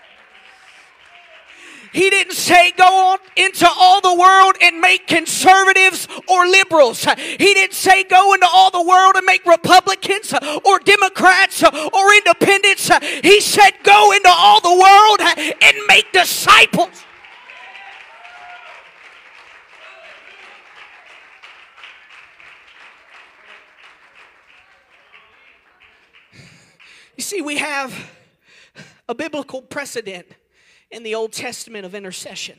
He 1.93 2.09
didn't 2.09 2.35
say 2.35 2.73
go 2.73 2.85
on 2.85 3.19
into 3.37 3.69
all 3.69 4.01
the 4.01 4.15
world 4.15 4.55
and 4.63 4.81
make 4.81 5.07
conservatives 5.07 6.07
or 6.29 6.47
liberals. 6.47 7.05
He 7.05 7.55
didn't 7.55 7.75
say 7.75 8.05
go 8.05 8.33
into 8.33 8.47
all 8.47 8.71
the 8.71 8.83
world 8.83 9.17
and 9.17 9.27
make 9.27 9.45
Republicans 9.45 10.33
or 10.65 10.79
Democrats 10.79 11.65
or 11.65 12.15
independents. 12.15 12.91
He 13.23 13.41
said 13.41 13.73
go 13.83 14.13
into 14.13 14.31
all 14.31 14.61
the 14.61 14.75
world 14.75 15.21
and 15.61 15.77
make 15.89 16.13
disciples. 16.13 17.05
You 27.17 27.23
see, 27.23 27.43
we 27.43 27.59
have 27.59 28.11
a 29.09 29.15
biblical 29.15 29.61
precedent 29.61 30.27
in 30.91 31.03
the 31.03 31.15
Old 31.15 31.33
Testament 31.33 31.85
of 31.87 31.95
intercession. 31.95 32.59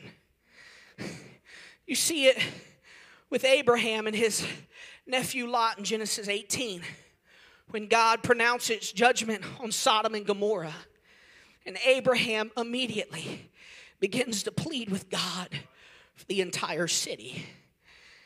You 1.84 1.96
see 1.96 2.26
it 2.26 2.38
with 3.28 3.44
Abraham 3.44 4.06
and 4.06 4.14
his 4.14 4.46
nephew 5.04 5.48
Lot 5.48 5.78
in 5.78 5.84
Genesis 5.84 6.28
18 6.28 6.80
when 7.70 7.88
God 7.88 8.22
pronounces 8.22 8.92
judgment 8.92 9.42
on 9.60 9.72
Sodom 9.72 10.14
and 10.14 10.24
Gomorrah. 10.24 10.74
And 11.66 11.76
Abraham 11.84 12.50
immediately 12.56 13.50
begins 14.00 14.44
to 14.44 14.52
plead 14.52 14.90
with 14.90 15.10
God 15.10 15.48
for 16.14 16.24
the 16.26 16.40
entire 16.40 16.86
city. 16.86 17.46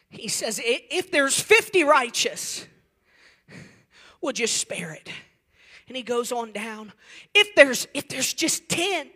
He 0.09 0.29
says, 0.29 0.61
If 0.63 1.11
there's 1.11 1.41
50 1.41 1.85
righteous, 1.85 2.67
would 4.21 4.39
you 4.39 4.47
spare 4.47 4.93
it? 4.93 5.09
And 5.89 5.97
he 5.97 6.03
goes 6.03 6.33
on 6.33 6.53
down. 6.53 6.93
If 7.35 7.55
there's 7.55 7.87
if 7.95 8.09
there's 8.09 8.33
just 8.33 8.69
10, 8.69 9.09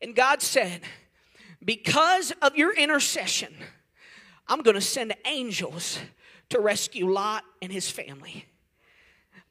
and 0.00 0.14
God 0.14 0.42
said, 0.42 0.82
Because 1.64 2.32
of 2.42 2.56
your 2.56 2.74
intercession, 2.74 3.54
I'm 4.48 4.62
going 4.62 4.74
to 4.74 4.80
send 4.80 5.14
angels 5.24 5.98
to 6.50 6.60
rescue 6.60 7.10
Lot 7.10 7.44
and 7.60 7.72
his 7.72 7.90
family. 7.90 8.46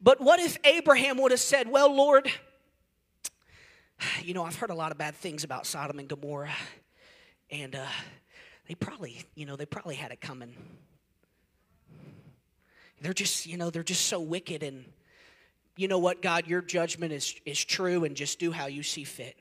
But 0.01 0.21
what 0.21 0.39
if 0.39 0.57
Abraham 0.63 1.17
would 1.19 1.31
have 1.31 1.39
said, 1.39 1.69
Well, 1.69 1.93
Lord, 1.93 2.29
you 4.23 4.33
know, 4.33 4.43
I've 4.43 4.55
heard 4.55 4.69
a 4.69 4.75
lot 4.75 4.91
of 4.91 4.97
bad 4.97 5.15
things 5.15 5.43
about 5.43 5.65
Sodom 5.65 5.99
and 5.99 6.07
Gomorrah, 6.07 6.55
and 7.49 7.75
uh, 7.75 7.85
they 8.67 8.75
probably, 8.75 9.23
you 9.35 9.45
know, 9.45 9.55
they 9.55 9.65
probably 9.65 9.95
had 9.95 10.11
it 10.11 10.21
coming. 10.21 10.53
They're 13.01 13.13
just, 13.13 13.45
you 13.45 13.57
know, 13.57 13.69
they're 13.69 13.83
just 13.83 14.05
so 14.05 14.19
wicked, 14.19 14.63
and 14.63 14.85
you 15.75 15.87
know 15.87 15.99
what, 15.99 16.21
God, 16.21 16.47
your 16.47 16.61
judgment 16.61 17.11
is, 17.11 17.35
is 17.45 17.63
true, 17.63 18.03
and 18.05 18.15
just 18.15 18.39
do 18.39 18.51
how 18.51 18.67
you 18.67 18.83
see 18.83 19.03
fit. 19.03 19.37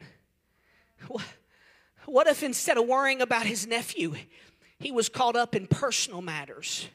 What 2.07 2.27
if 2.27 2.43
instead 2.43 2.77
of 2.77 2.87
worrying 2.87 3.23
about 3.23 3.47
his 3.47 3.67
nephew, 3.67 4.15
he 4.79 4.93
was 4.93 5.09
caught 5.09 5.37
up 5.37 5.55
in 5.55 5.67
personal 5.67 6.21
matters 6.21 6.87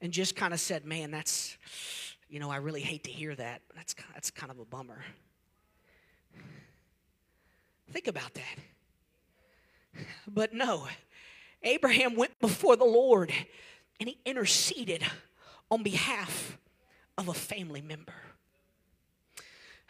and 0.00 0.12
just 0.12 0.36
kind 0.36 0.52
of 0.52 0.60
said, 0.60 0.84
Man, 0.84 1.10
that's, 1.10 1.56
you 2.28 2.38
know, 2.38 2.50
I 2.50 2.56
really 2.56 2.82
hate 2.82 3.04
to 3.04 3.10
hear 3.10 3.34
that. 3.34 3.62
That's, 3.74 3.94
that's 4.12 4.30
kind 4.30 4.52
of 4.52 4.58
a 4.58 4.64
bummer. 4.64 5.02
Think 7.90 8.08
about 8.08 8.34
that. 8.34 10.04
But 10.26 10.52
no, 10.52 10.86
Abraham 11.62 12.14
went 12.14 12.38
before 12.38 12.76
the 12.76 12.84
Lord 12.84 13.32
and 13.98 14.08
he 14.08 14.18
interceded 14.26 15.02
on 15.70 15.82
behalf 15.82 16.58
of 17.16 17.28
a 17.28 17.34
family 17.34 17.80
member. 17.80 18.12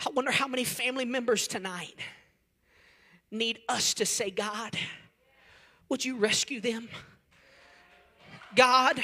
I 0.07 0.11
wonder 0.11 0.31
how 0.31 0.47
many 0.47 0.63
family 0.63 1.05
members 1.05 1.49
tonight 1.49 1.97
need 3.31 3.61
us 3.69 3.95
to 3.95 4.07
say, 4.07 4.31
God, 4.31 4.77
would 5.89 6.05
you 6.05 6.17
rescue 6.17 6.61
them? 6.61 6.89
God, 8.55 9.01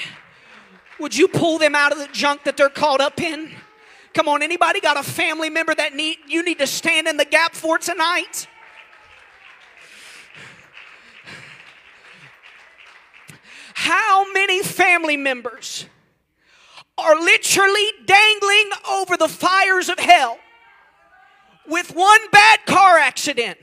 would 0.98 1.16
you 1.16 1.28
pull 1.28 1.58
them 1.58 1.74
out 1.74 1.92
of 1.92 1.98
the 1.98 2.08
junk 2.12 2.44
that 2.44 2.56
they're 2.56 2.68
caught 2.68 3.00
up 3.00 3.20
in? 3.20 3.50
Come 4.14 4.28
on, 4.28 4.42
anybody 4.42 4.80
got 4.80 4.96
a 4.96 5.02
family 5.02 5.50
member 5.50 5.74
that 5.74 5.94
need 5.94 6.18
you 6.28 6.44
need 6.44 6.58
to 6.58 6.66
stand 6.66 7.08
in 7.08 7.16
the 7.16 7.24
gap 7.24 7.54
for 7.54 7.78
tonight? 7.78 8.46
How 13.74 14.32
many 14.32 14.62
family 14.62 15.16
members 15.16 15.86
are 16.96 17.16
literally 17.16 17.86
dangling 18.06 18.70
over 18.88 19.16
the 19.16 19.28
fires 19.28 19.88
of 19.88 19.98
hell 19.98 20.38
with 21.66 21.94
one 21.94 22.20
bad 22.30 22.60
car 22.66 22.98
accident, 22.98 23.58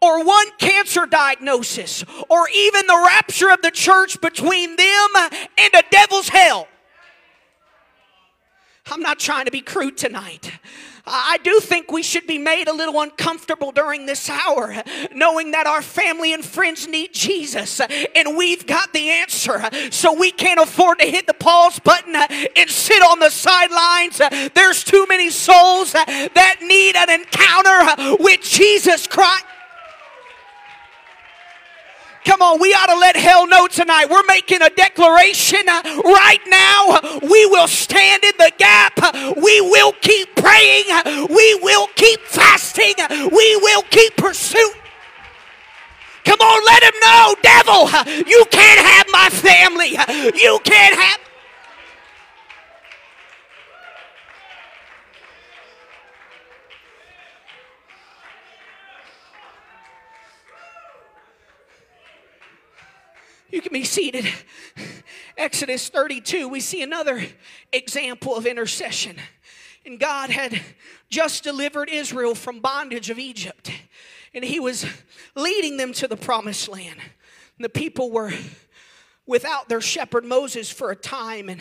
or 0.00 0.24
one 0.24 0.46
cancer 0.58 1.06
diagnosis 1.06 2.04
or 2.28 2.48
even 2.54 2.86
the 2.86 3.02
rapture 3.06 3.50
of 3.50 3.62
the 3.62 3.70
church 3.70 4.20
between 4.20 4.76
them 4.76 5.08
and 5.58 5.74
a 5.74 5.82
devil's 5.90 6.28
hell. 6.28 6.68
I'm 8.90 9.00
not 9.00 9.18
trying 9.20 9.44
to 9.44 9.52
be 9.52 9.60
crude 9.60 9.96
tonight. 9.96 10.50
I 11.04 11.38
do 11.42 11.58
think 11.58 11.90
we 11.90 12.04
should 12.04 12.28
be 12.28 12.38
made 12.38 12.68
a 12.68 12.72
little 12.72 13.00
uncomfortable 13.00 13.72
during 13.72 14.06
this 14.06 14.30
hour, 14.30 14.82
knowing 15.12 15.50
that 15.50 15.66
our 15.66 15.82
family 15.82 16.32
and 16.32 16.44
friends 16.44 16.86
need 16.86 17.12
Jesus 17.12 17.80
and 17.80 18.36
we've 18.36 18.66
got 18.66 18.92
the 18.92 19.10
answer. 19.10 19.68
So 19.90 20.12
we 20.12 20.30
can't 20.30 20.60
afford 20.60 21.00
to 21.00 21.06
hit 21.06 21.26
the 21.26 21.34
pause 21.34 21.80
button 21.80 22.14
and 22.14 22.70
sit 22.70 23.02
on 23.02 23.18
the 23.18 23.30
sidelines. 23.30 24.20
There's 24.54 24.84
too 24.84 25.06
many 25.08 25.30
souls 25.30 25.92
that 25.92 26.58
need 26.62 26.94
an 26.94 27.10
encounter 27.10 28.16
with 28.22 28.42
Jesus 28.42 29.08
Christ. 29.08 29.44
Come 32.24 32.40
on, 32.40 32.60
we 32.60 32.72
ought 32.72 32.86
to 32.86 32.98
let 32.98 33.16
hell 33.16 33.46
know 33.46 33.66
tonight. 33.66 34.06
We're 34.08 34.24
making 34.26 34.62
a 34.62 34.70
declaration 34.70 35.68
uh, 35.68 35.82
right 36.04 36.40
now. 36.48 37.18
We 37.22 37.46
will 37.46 37.68
stand 37.68 38.22
in 38.24 38.32
the 38.38 38.52
gap. 38.58 38.98
We 39.36 39.60
will 39.60 39.92
keep 40.00 40.34
praying. 40.36 40.84
We 41.28 41.54
will 41.62 41.88
keep 41.96 42.20
fasting. 42.20 42.94
We 43.10 43.56
will 43.56 43.82
keep 43.90 44.16
pursuing. 44.16 44.72
Come 46.24 46.40
on, 46.40 46.64
let 46.66 46.82
him 46.84 46.94
know, 47.02 47.34
devil, 47.42 47.88
you 48.28 48.44
can't 48.50 48.80
have 48.80 49.06
my 49.10 49.28
family. 49.28 49.90
You 50.38 50.60
can't 50.64 50.96
have. 50.96 51.31
You 63.52 63.60
can 63.60 63.74
be 63.74 63.84
seated. 63.84 64.24
Exodus 65.36 65.90
32, 65.90 66.48
we 66.48 66.58
see 66.58 66.80
another 66.80 67.22
example 67.70 68.34
of 68.34 68.46
intercession. 68.46 69.16
And 69.84 70.00
God 70.00 70.30
had 70.30 70.58
just 71.10 71.44
delivered 71.44 71.90
Israel 71.90 72.34
from 72.34 72.60
bondage 72.60 73.10
of 73.10 73.18
Egypt, 73.18 73.70
and 74.32 74.42
He 74.42 74.58
was 74.58 74.86
leading 75.34 75.76
them 75.76 75.92
to 75.92 76.08
the 76.08 76.16
promised 76.16 76.66
land. 76.66 76.98
And 77.58 77.64
the 77.64 77.68
people 77.68 78.10
were 78.10 78.32
without 79.26 79.68
their 79.68 79.82
shepherd 79.82 80.24
Moses 80.24 80.70
for 80.70 80.90
a 80.90 80.96
time 80.96 81.50
and 81.50 81.60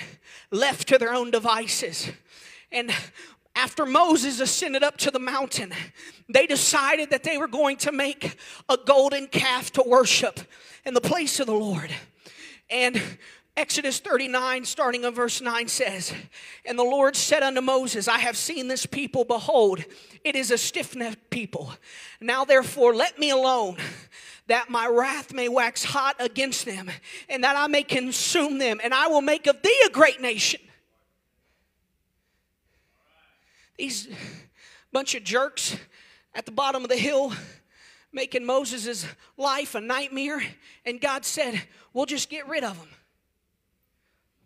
left 0.50 0.88
to 0.88 0.98
their 0.98 1.14
own 1.14 1.30
devices. 1.30 2.10
And 2.72 2.94
after 3.56 3.86
Moses 3.86 4.40
ascended 4.40 4.84
up 4.84 4.98
to 4.98 5.12
the 5.12 5.20
mountain, 5.20 5.74
they 6.30 6.48
decided 6.48 7.10
that 7.10 7.24
they 7.24 7.38
were 7.38 7.48
going 7.48 7.78
to 7.78 7.92
make 7.92 8.38
a 8.70 8.78
golden 8.78 9.28
calf 9.28 9.72
to 9.74 9.84
worship 9.86 10.40
in 10.86 10.94
the 10.94 11.02
place 11.02 11.40
of 11.40 11.48
the 11.48 11.54
Lord. 11.54 11.92
And 12.70 13.02
Exodus 13.58 14.00
39, 14.00 14.64
starting 14.64 15.04
in 15.04 15.14
verse 15.14 15.42
9, 15.42 15.68
says, 15.68 16.14
And 16.66 16.80
the 16.80 16.84
Lord 16.84 17.18
said 17.18 17.44
unto 17.44 17.60
Moses, 17.60 18.08
I 18.08 18.20
have 18.20 18.38
seen 18.38 18.70
this 18.70 18.86
people, 18.86 19.26
behold, 19.26 19.84
it 20.24 20.38
is 20.38 20.52
a 20.52 20.58
stiff 20.58 20.96
necked 20.96 21.30
people. 21.30 21.74
Now 22.22 22.46
therefore, 22.46 22.96
let 22.96 23.20
me 23.20 23.30
alone, 23.30 23.76
that 24.48 24.70
my 24.70 24.88
wrath 24.88 25.34
may 25.34 25.50
wax 25.50 25.84
hot 25.84 26.16
against 26.20 26.66
them, 26.66 26.90
and 27.28 27.44
that 27.44 27.58
I 27.58 27.68
may 27.68 27.84
consume 27.84 28.58
them, 28.58 28.80
and 28.82 28.94
I 28.94 29.08
will 29.08 29.22
make 29.22 29.48
of 29.48 29.62
thee 29.62 29.84
a 29.86 29.90
great 29.90 30.22
nation. 30.22 30.62
These 33.78 34.08
bunch 34.92 35.16
of 35.16 35.24
jerks 35.24 35.78
at 36.34 36.46
the 36.46 36.52
bottom 36.52 36.84
of 36.84 36.90
the 36.90 36.98
hill 36.98 37.34
making 38.14 38.46
Moses' 38.46 39.06
life 39.38 39.76
a 39.76 39.82
nightmare, 39.82 40.44
and 40.86 41.00
God 41.00 41.26
said, 41.26 41.62
We'll 41.94 42.06
just 42.06 42.30
get 42.30 42.48
rid 42.48 42.64
of 42.64 42.78
them. 42.78 42.90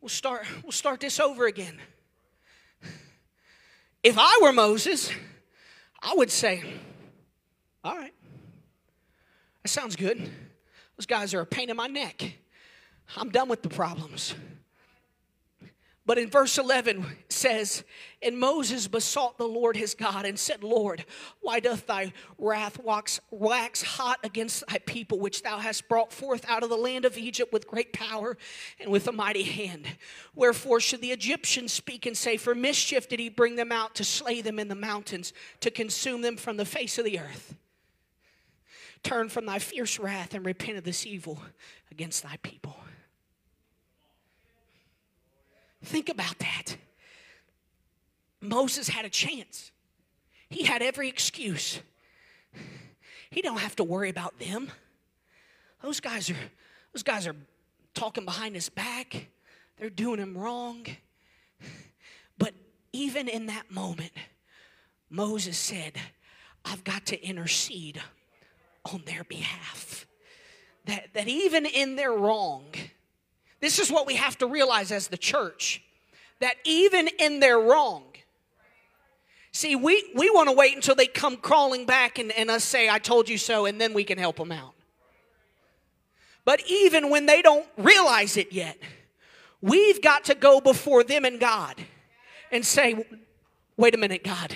We'll 0.02 0.10
start, 0.10 0.46
we'll 0.64 0.72
start 0.72 1.00
this 1.00 1.20
over 1.20 1.46
again. 1.46 1.80
If 4.04 4.18
I 4.20 4.40
were 4.42 4.54
Moses, 4.54 5.10
I 6.02 6.14
would 6.16 6.30
say, 6.30 6.64
All 7.84 7.96
right, 7.96 8.14
that 9.64 9.70
sounds 9.70 9.96
good. 9.96 10.30
Those 10.98 11.08
guys 11.08 11.34
are 11.34 11.42
a 11.42 11.46
pain 11.46 11.70
in 11.70 11.76
my 11.76 11.88
neck. 11.88 12.38
I'm 13.18 13.30
done 13.30 13.50
with 13.50 13.62
the 13.62 13.70
problems. 13.70 14.34
But 16.08 16.20
in 16.20 16.30
verse 16.30 16.60
11 16.60 17.04
says, 17.30 17.84
And 18.22 18.38
Moses 18.38 18.88
besought 18.88 19.40
the 19.40 19.48
Lord 19.48 19.76
his 19.76 19.96
God 19.96 20.26
and 20.26 20.38
said, 20.38 20.64
Lord, 20.64 21.04
why 21.42 21.60
doth 21.60 21.88
thy 21.88 22.14
wrath 22.38 22.80
wax, 22.84 23.20
wax 23.32 23.82
hot 23.82 24.20
against 24.24 24.64
thy 24.68 24.78
people, 24.78 25.20
which 25.20 25.42
thou 25.42 25.58
hast 25.58 25.90
brought 25.90 26.14
forth 26.14 26.46
out 26.48 26.62
of 26.62 26.70
the 26.70 26.78
land 26.78 27.06
of 27.06 27.18
Egypt 27.18 27.52
with 27.52 27.68
great 27.68 27.92
power 27.92 28.38
and 28.80 28.92
with 28.92 29.08
a 29.08 29.12
mighty 29.12 29.44
hand? 29.44 29.88
Wherefore 30.36 30.80
should 30.80 31.02
the 31.02 31.12
Egyptians 31.12 31.74
speak 31.74 32.06
and 32.06 32.16
say, 32.16 32.38
For 32.38 32.54
mischief 32.54 33.10
did 33.10 33.20
he 33.20 33.30
bring 33.30 33.56
them 33.56 33.72
out 33.72 33.96
to 33.96 34.04
slay 34.04 34.42
them 34.42 34.60
in 34.60 34.68
the 34.68 34.76
mountains, 34.76 35.34
to 35.62 35.72
consume 35.72 36.22
them 36.22 36.38
from 36.38 36.58
the 36.58 36.66
face 36.66 37.00
of 37.00 37.06
the 37.06 37.20
earth? 37.20 37.56
Turn 39.02 39.28
from 39.30 39.48
thy 39.48 39.58
fierce 39.58 39.98
wrath 39.98 40.36
and 40.36 40.46
repent 40.46 40.78
of 40.78 40.84
this 40.84 41.06
evil 41.06 41.42
against 41.90 42.22
thy 42.22 42.38
people. 42.44 42.78
Think 45.86 46.10
about 46.10 46.40
that. 46.40 46.78
Moses 48.42 48.90
had 48.90 49.06
a 49.06 49.10
chance. 49.10 49.72
He 50.50 50.64
had 50.64 50.82
every 50.82 51.10
excuse. 51.10 51.80
He 53.30 53.42
don't 53.42 53.60
have 53.60 53.76
to 53.78 53.84
worry 53.84 54.10
about 54.10 54.40
them. 54.40 54.72
Those 55.82 56.00
guys 56.00 56.30
are 56.30 56.38
those 56.94 57.04
guys 57.04 57.28
are 57.28 57.36
talking 57.94 58.26
behind 58.26 58.56
his 58.56 58.70
back. 58.70 59.28
They're 59.78 59.90
doing 59.90 60.20
him 60.20 60.38
wrong. 60.38 60.86
But 62.38 62.54
even 62.94 63.28
in 63.28 63.48
that 63.48 63.70
moment, 63.70 64.12
Moses 65.10 65.58
said, 65.58 65.94
I've 66.64 66.84
got 66.84 67.06
to 67.08 67.22
intercede 67.22 68.02
on 68.92 69.04
their 69.06 69.24
behalf. 69.24 70.08
That, 70.86 71.14
that 71.14 71.28
even 71.28 71.66
in 71.66 71.96
their 71.96 72.12
wrong, 72.12 72.66
this 73.62 73.80
is 73.80 73.92
what 73.92 74.06
we 74.08 74.16
have 74.16 74.38
to 74.40 74.48
realize 74.48 74.92
as 74.92 75.08
the 75.08 75.18
church 75.18 75.82
that 76.40 76.56
even 76.66 77.08
in 77.20 77.40
their 77.40 77.60
wrong, 77.60 78.04
see, 79.52 79.76
we, 79.76 80.12
we 80.16 80.30
want 80.30 80.50
to 80.50 80.56
wait 80.56 80.76
until 80.76 80.96
they 80.96 81.08
come 81.08 81.38
crawling 81.38 81.86
back 81.86 82.20
and, 82.20 82.32
and 82.34 82.50
us 82.50 82.64
say, 82.64 82.90
I 82.90 83.00
told 83.00 83.30
you 83.30 83.38
so, 83.38 83.66
and 83.66 83.80
then 83.80 83.94
we 83.94 84.04
can 84.04 84.18
help 84.18 84.38
them 84.38 84.52
out. 84.52 84.74
But 86.44 86.62
even 86.68 87.10
when 87.10 87.26
they 87.26 87.42
don't 87.42 87.66
realize 87.78 88.38
it 88.38 88.52
yet, 88.52 88.78
we've 89.62 90.02
got 90.02 90.26
to 90.26 90.36
go 90.36 90.62
before 90.62 91.04
them 91.04 91.26
and 91.26 91.40
God 91.40 91.76
and 92.52 92.66
say, 92.66 93.04
Wait 93.78 93.94
a 93.94 93.98
minute, 93.98 94.24
God. 94.24 94.56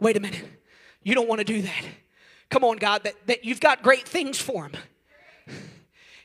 Wait 0.00 0.16
a 0.16 0.20
minute. 0.20 0.44
You 1.02 1.14
don't 1.14 1.28
want 1.28 1.40
to 1.40 1.44
do 1.44 1.60
that. 1.62 1.84
Come 2.50 2.64
on, 2.64 2.78
God, 2.78 3.04
that, 3.04 3.14
that 3.26 3.44
you've 3.44 3.60
got 3.60 3.82
great 3.82 4.08
things 4.08 4.40
for 4.40 4.68
them. 4.68 4.80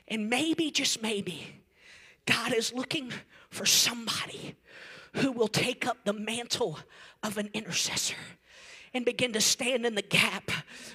And 0.08 0.28
maybe, 0.28 0.70
just 0.70 1.02
maybe, 1.02 1.62
God 2.26 2.52
is 2.52 2.72
looking 2.72 3.12
for 3.50 3.66
somebody 3.66 4.56
who 5.14 5.32
will 5.32 5.48
take 5.48 5.86
up 5.86 5.98
the 6.04 6.12
mantle 6.12 6.78
of 7.22 7.38
an 7.38 7.50
intercessor 7.54 8.16
and 8.92 9.04
begin 9.04 9.32
to 9.32 9.40
stand 9.40 9.84
in 9.84 9.94
the 9.94 10.02
gap 10.02 10.50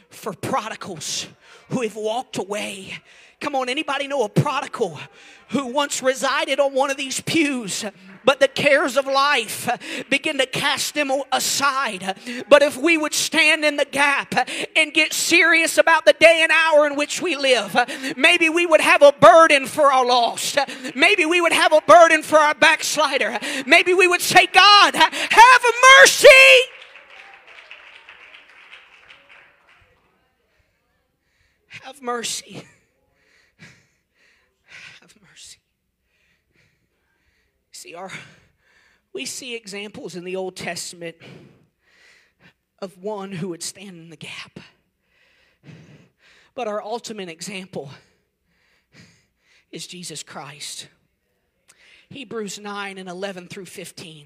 for 0.10 0.34
prodigals 0.34 1.28
who 1.70 1.82
have 1.82 1.96
walked 1.96 2.38
away. 2.38 2.94
Come 3.40 3.56
on, 3.56 3.70
anybody 3.70 4.08
know 4.08 4.24
a 4.24 4.30
prodigal 4.30 5.00
who 5.50 5.68
once 5.68 6.04
resided 6.04 6.60
on 6.60 6.74
one 6.74 6.92
of 6.92 6.98
these 6.98 7.22
pews 7.22 7.86
but 8.24 8.40
the 8.40 8.48
cares 8.48 8.98
of 8.98 9.08
life 9.08 9.68
begin 10.10 10.38
to 10.38 10.46
cast 10.46 10.94
them 10.94 11.12
aside. 11.32 12.16
But 12.48 12.62
if 12.62 12.78
we 12.78 12.98
would 12.98 13.14
stand 13.14 13.66
in 13.66 13.78
the 13.78 13.86
gap 13.86 14.48
and 14.76 14.94
get 14.94 15.14
serious 15.14 15.78
about 15.78 16.06
the 16.06 16.14
day 16.14 16.42
and 16.44 16.52
hour 16.52 16.86
in 16.88 16.96
which 16.96 17.22
we 17.22 17.36
live, 17.36 17.76
maybe 18.18 18.50
we 18.50 18.66
would 18.66 18.82
have 18.82 19.02
a 19.02 19.12
burden 19.14 19.66
for 19.66 19.92
our 19.92 20.06
lost. 20.06 20.58
Maybe 20.96 21.26
we 21.26 21.42
would 21.42 21.54
have 21.54 21.74
a 21.74 21.82
burden 21.82 22.24
for 22.24 22.38
our 22.38 22.54
backslider. 22.54 23.40
Maybe 23.66 23.94
we 23.94 24.08
would 24.08 24.22
say, 24.22 24.48
God, 24.48 24.96
have 24.96 25.62
mercy. 26.00 26.28
Have 31.82 32.02
mercy. 32.02 32.64
See, 37.80 37.96
our, 37.96 38.12
we 39.14 39.24
see 39.24 39.56
examples 39.56 40.18
in 40.18 40.26
the 40.26 40.36
Old 40.36 40.58
Testament 40.58 41.16
of 42.80 43.02
one 43.02 43.32
who 43.32 43.48
would 43.48 43.64
stand 43.64 43.92
in 43.92 44.10
the 44.10 44.18
gap. 44.18 44.60
But 46.56 46.68
our 46.68 46.84
ultimate 46.84 47.30
example 47.30 47.90
is 49.72 49.88
Jesus 49.88 50.24
Christ. 50.24 50.90
Hebrews 52.10 52.60
9 52.60 52.98
and 52.98 53.08
11 53.08 53.48
through 53.48 53.68
15. 53.68 54.26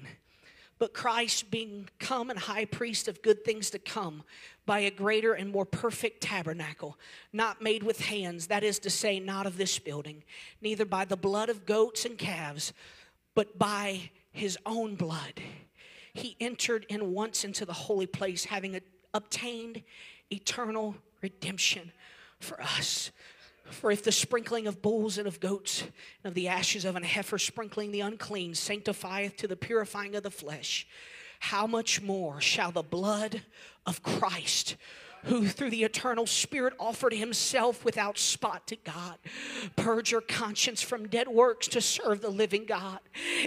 But 0.80 0.92
Christ, 0.92 1.52
being 1.52 1.88
come 2.00 2.30
and 2.30 2.38
high 2.40 2.64
priest 2.64 3.06
of 3.06 3.22
good 3.22 3.44
things 3.44 3.70
to 3.70 3.78
come, 3.78 4.24
by 4.66 4.80
a 4.80 4.90
greater 4.90 5.32
and 5.32 5.52
more 5.52 5.64
perfect 5.64 6.22
tabernacle, 6.22 6.98
not 7.32 7.62
made 7.62 7.84
with 7.84 8.00
hands, 8.00 8.48
that 8.48 8.64
is 8.64 8.80
to 8.80 8.90
say, 8.90 9.20
not 9.20 9.46
of 9.46 9.58
this 9.58 9.78
building, 9.78 10.24
neither 10.60 10.84
by 10.84 11.04
the 11.04 11.16
blood 11.16 11.50
of 11.50 11.66
goats 11.66 12.04
and 12.04 12.18
calves 12.18 12.72
but 13.34 13.58
by 13.58 14.10
his 14.32 14.58
own 14.66 14.94
blood. 14.94 15.40
He 16.12 16.36
entered 16.40 16.86
in 16.88 17.12
once 17.12 17.44
into 17.44 17.64
the 17.64 17.72
holy 17.72 18.06
place, 18.06 18.44
having 18.44 18.80
obtained 19.12 19.82
eternal 20.30 20.96
redemption 21.22 21.92
for 22.38 22.60
us. 22.60 23.10
For 23.70 23.90
if 23.90 24.04
the 24.04 24.12
sprinkling 24.12 24.66
of 24.66 24.82
bulls 24.82 25.18
and 25.18 25.26
of 25.26 25.40
goats 25.40 25.82
and 25.82 25.90
of 26.24 26.34
the 26.34 26.48
ashes 26.48 26.84
of 26.84 26.96
an 26.96 27.02
heifer 27.02 27.38
sprinkling 27.38 27.92
the 27.92 28.00
unclean 28.00 28.54
sanctifieth 28.54 29.36
to 29.38 29.48
the 29.48 29.56
purifying 29.56 30.14
of 30.14 30.22
the 30.22 30.30
flesh, 30.30 30.86
how 31.40 31.66
much 31.66 32.02
more 32.02 32.40
shall 32.40 32.70
the 32.70 32.82
blood 32.82 33.42
of 33.86 34.02
Christ, 34.02 34.76
who 35.24 35.46
through 35.46 35.70
the 35.70 35.84
eternal 35.84 36.26
Spirit 36.26 36.74
offered 36.78 37.12
himself 37.12 37.84
without 37.84 38.18
spot 38.18 38.66
to 38.66 38.76
God. 38.76 39.16
Purge 39.76 40.10
your 40.12 40.20
conscience 40.20 40.82
from 40.82 41.08
dead 41.08 41.28
works 41.28 41.68
to 41.68 41.80
serve 41.80 42.20
the 42.20 42.30
living 42.30 42.64
God. 42.64 42.98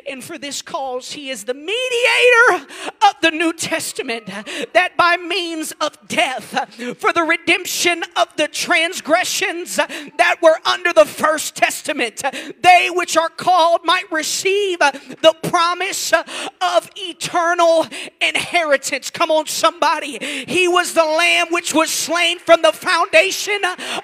And 0.09 0.23
for 0.23 0.37
this 0.37 0.61
cause, 0.61 1.11
he 1.11 1.29
is 1.29 1.43
the 1.43 1.53
mediator 1.53 2.67
of 3.07 3.15
the 3.21 3.31
New 3.31 3.53
Testament, 3.53 4.25
that 4.27 4.97
by 4.97 5.17
means 5.17 5.73
of 5.79 6.07
death, 6.07 6.71
for 6.97 7.13
the 7.13 7.23
redemption 7.23 8.03
of 8.15 8.35
the 8.37 8.47
transgressions 8.47 9.75
that 9.75 10.37
were 10.41 10.59
under 10.65 10.93
the 10.93 11.05
first 11.05 11.55
testament, 11.55 12.23
they 12.61 12.89
which 12.91 13.17
are 13.17 13.29
called 13.29 13.81
might 13.83 14.11
receive 14.11 14.79
the 14.79 15.35
promise 15.43 16.13
of 16.13 16.89
eternal 16.95 17.85
inheritance. 18.21 19.09
Come 19.09 19.31
on, 19.31 19.45
somebody. 19.47 20.17
He 20.47 20.67
was 20.67 20.93
the 20.93 21.05
lamb 21.05 21.47
which 21.51 21.66
which 21.67 21.73
was 21.73 21.91
slain 21.91 22.39
from 22.39 22.61
the 22.61 22.71
foundation 22.71 23.59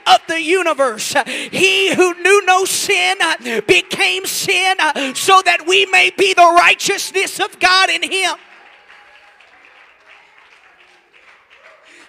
of 0.05 0.19
the 0.27 0.41
universe. 0.41 1.15
He 1.25 1.93
who 1.95 2.13
knew 2.21 2.45
no 2.45 2.65
sin 2.65 3.15
uh, 3.21 3.61
became 3.61 4.25
sin 4.25 4.75
uh, 4.79 5.13
so 5.13 5.41
that 5.45 5.65
we 5.65 5.85
may 5.85 6.11
be 6.17 6.33
the 6.33 6.53
righteousness 6.57 7.39
of 7.39 7.57
God 7.61 7.89
in 7.89 8.03
him. 8.03 8.35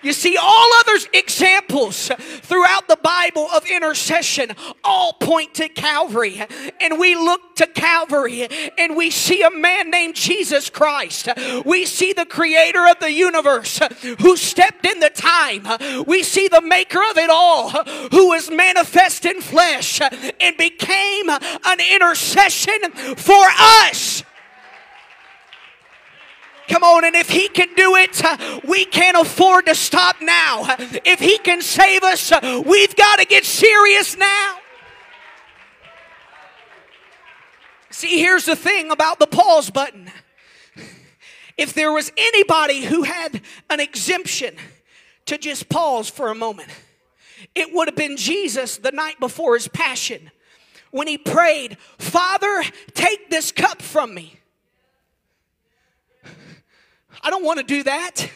You 0.05 0.13
see, 0.13 0.37
all 0.37 0.71
other 0.81 0.99
examples 1.13 2.11
throughout 2.43 2.89
the 2.89 2.99
Bible 3.03 3.49
of 3.55 3.67
intercession 3.67 4.53
all 4.85 5.15
point 5.15 5.55
to 5.55 5.69
Calvary. 5.69 6.45
And 6.81 6.99
we 6.99 7.15
look 7.15 7.57
to 7.57 7.67
Calvary 7.67 8.47
and 8.79 8.97
we 8.97 9.11
see 9.11 9.43
a 9.43 9.51
man 9.51 9.91
named 9.91 10.15
Jesus 10.15 10.69
Christ. 10.71 11.29
We 11.65 11.87
see 11.87 12.13
the 12.13 12.27
creator 12.27 12.87
of 12.87 12.99
the 13.01 13.13
universe 13.13 13.81
who 14.21 14.37
stepped 14.37 14.87
in 14.87 15.01
the 15.01 15.11
time. 15.11 16.05
We 16.07 16.23
see 16.23 16.49
the 16.49 16.61
maker 16.61 17.01
of 17.11 17.17
it 17.17 17.31
all 17.31 17.71
who 17.71 18.29
was 18.29 18.51
manifest 18.51 19.25
in 19.25 19.41
flesh 19.41 20.01
and 20.01 20.57
became 20.59 21.31
an 21.31 21.81
intercession 21.81 22.93
for 23.17 23.47
us. 23.59 24.23
Come 26.69 26.83
on, 26.83 27.05
and 27.05 27.15
if 27.15 27.29
He 27.29 27.49
can 27.49 27.69
do 27.75 27.97
it, 27.97 28.25
uh, 28.25 28.61
we 28.67 28.85
can't 28.85 29.17
afford 29.17 29.67
to 29.67 29.75
stop 29.75 30.17
now. 30.21 30.77
If 31.05 31.21
He 31.21 31.39
can 31.39 31.61
save 31.61 32.03
us, 32.03 32.33
uh, 32.33 32.63
we've 32.65 32.95
got 32.97 33.19
to 33.19 33.25
get 33.25 33.45
serious 33.45 34.17
now. 34.17 34.59
See, 37.91 38.19
here's 38.19 38.45
the 38.45 38.57
thing 38.57 38.91
about 38.91 39.19
the 39.19 39.27
pause 39.27 39.71
button. 39.71 40.11
If 41.57 41.75
there 41.75 41.93
was 41.93 42.11
anybody 42.17 42.83
who 42.83 43.05
had 43.05 43.41
an 43.71 43.79
exemption 43.79 44.57
to 45.27 45.39
just 45.39 45.69
pause 45.69 46.11
for 46.11 46.29
a 46.29 46.35
moment, 46.35 46.71
it 47.55 47.73
would 47.73 47.87
have 47.89 47.97
been 47.97 48.17
Jesus 48.17 48.79
the 48.79 48.91
night 48.91 49.21
before 49.21 49.55
his 49.55 49.69
passion 49.69 50.33
when 50.91 51.07
he 51.07 51.19
prayed, 51.19 51.79
Father, 51.99 52.65
take 52.95 53.31
this 53.31 53.53
cup 53.53 53.81
from 53.81 54.15
me. 54.15 54.41
I 57.25 57.31
don't 57.31 57.45
want 57.45 57.59
to 57.59 57.65
do 57.65 57.83
that. 57.85 58.31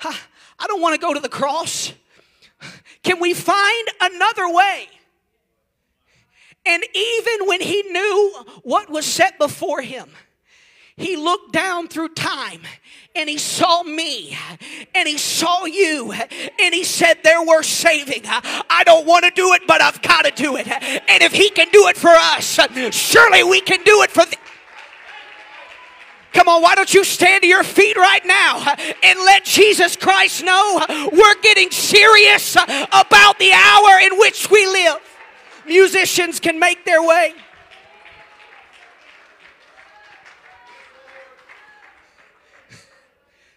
I 0.00 0.66
don't 0.66 0.80
want 0.80 0.94
to 0.94 1.00
go 1.00 1.14
to 1.14 1.20
the 1.20 1.28
cross. 1.28 1.92
Can 3.04 3.20
we 3.20 3.32
find 3.32 3.88
another 4.00 4.52
way? 4.52 4.88
And 6.66 6.84
even 6.94 7.46
when 7.46 7.60
he 7.60 7.82
knew 7.82 8.34
what 8.62 8.90
was 8.90 9.06
set 9.06 9.38
before 9.38 9.82
him, 9.82 10.10
he 10.96 11.16
looked 11.16 11.52
down 11.52 11.88
through 11.88 12.10
time 12.10 12.62
and 13.14 13.28
he 13.28 13.38
saw 13.38 13.82
me 13.82 14.36
and 14.94 15.08
he 15.08 15.18
saw 15.18 15.64
you 15.64 16.12
and 16.12 16.74
he 16.74 16.84
said 16.84 17.18
they're 17.24 17.44
worth 17.44 17.66
saving. 17.66 18.22
I 18.24 18.82
don't 18.84 19.06
want 19.06 19.24
to 19.24 19.30
do 19.30 19.52
it, 19.54 19.62
but 19.66 19.80
I've 19.80 20.02
got 20.02 20.24
to 20.24 20.30
do 20.30 20.56
it. 20.56 20.68
And 20.68 21.22
if 21.22 21.32
he 21.32 21.50
can 21.50 21.68
do 21.72 21.88
it 21.88 21.96
for 21.96 22.10
us, 22.10 22.58
surely 22.94 23.42
we 23.42 23.60
can 23.60 23.82
do 23.84 24.02
it 24.02 24.10
for. 24.10 24.24
Come 26.32 26.48
on, 26.48 26.62
why 26.62 26.74
don't 26.74 26.92
you 26.92 27.04
stand 27.04 27.42
to 27.42 27.48
your 27.48 27.62
feet 27.62 27.96
right 27.96 28.24
now 28.24 28.74
and 29.02 29.18
let 29.20 29.44
Jesus 29.44 29.96
Christ 29.96 30.42
know 30.42 30.84
we're 31.12 31.40
getting 31.42 31.70
serious 31.70 32.54
about 32.56 33.38
the 33.38 33.52
hour 33.52 34.00
in 34.00 34.18
which 34.18 34.50
we 34.50 34.66
live. 34.66 34.96
Musicians 35.66 36.40
can 36.40 36.58
make 36.58 36.84
their 36.84 37.02
way. 37.02 37.34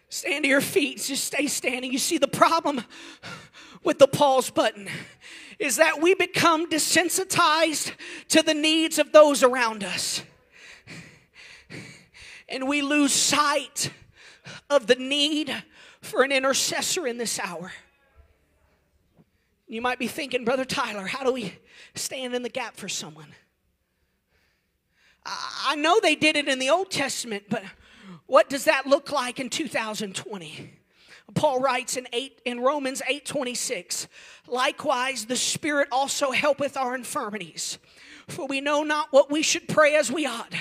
Stand 0.09 0.43
to 0.43 0.49
your 0.49 0.61
feet, 0.61 1.01
just 1.01 1.23
stay 1.23 1.47
standing. 1.47 1.91
You 1.91 1.97
see, 1.97 2.17
the 2.17 2.27
problem 2.27 2.81
with 3.83 3.99
the 3.99 4.07
pause 4.07 4.49
button 4.49 4.89
is 5.59 5.77
that 5.77 6.01
we 6.01 6.13
become 6.13 6.69
desensitized 6.69 7.93
to 8.29 8.41
the 8.41 8.53
needs 8.53 8.97
of 8.99 9.11
those 9.11 9.43
around 9.43 9.83
us 9.83 10.21
and 12.47 12.67
we 12.67 12.81
lose 12.81 13.13
sight 13.13 13.91
of 14.69 14.87
the 14.87 14.95
need 14.95 15.55
for 16.01 16.23
an 16.23 16.31
intercessor 16.31 17.07
in 17.07 17.17
this 17.17 17.39
hour. 17.39 17.71
You 19.67 19.81
might 19.81 19.97
be 19.97 20.07
thinking, 20.07 20.45
Brother 20.45 20.65
Tyler, 20.65 21.07
how 21.07 21.23
do 21.23 21.31
we 21.31 21.53
stand 21.95 22.35
in 22.35 22.43
the 22.43 22.49
gap 22.49 22.77
for 22.77 22.87
someone? 22.87 23.33
I 25.25 25.75
know 25.75 25.99
they 25.99 26.15
did 26.15 26.35
it 26.35 26.47
in 26.47 26.59
the 26.59 26.69
Old 26.69 26.91
Testament, 26.91 27.45
but 27.49 27.63
what 28.27 28.49
does 28.49 28.65
that 28.65 28.85
look 28.85 29.11
like 29.11 29.39
in 29.39 29.49
2020? 29.49 30.71
Paul 31.33 31.59
writes 31.59 31.97
in, 31.97 32.07
eight, 32.13 32.39
in 32.45 32.59
Romans 32.59 33.01
8:26, 33.09 34.07
likewise 34.47 35.25
the 35.25 35.35
Spirit 35.35 35.87
also 35.91 36.31
helpeth 36.31 36.77
our 36.77 36.93
infirmities. 36.93 37.79
For 38.27 38.47
we 38.47 38.59
know 38.59 38.83
not 38.83 39.07
what 39.11 39.29
we 39.29 39.43
should 39.43 39.67
pray 39.67 39.95
as 39.95 40.11
we 40.11 40.25
ought, 40.25 40.53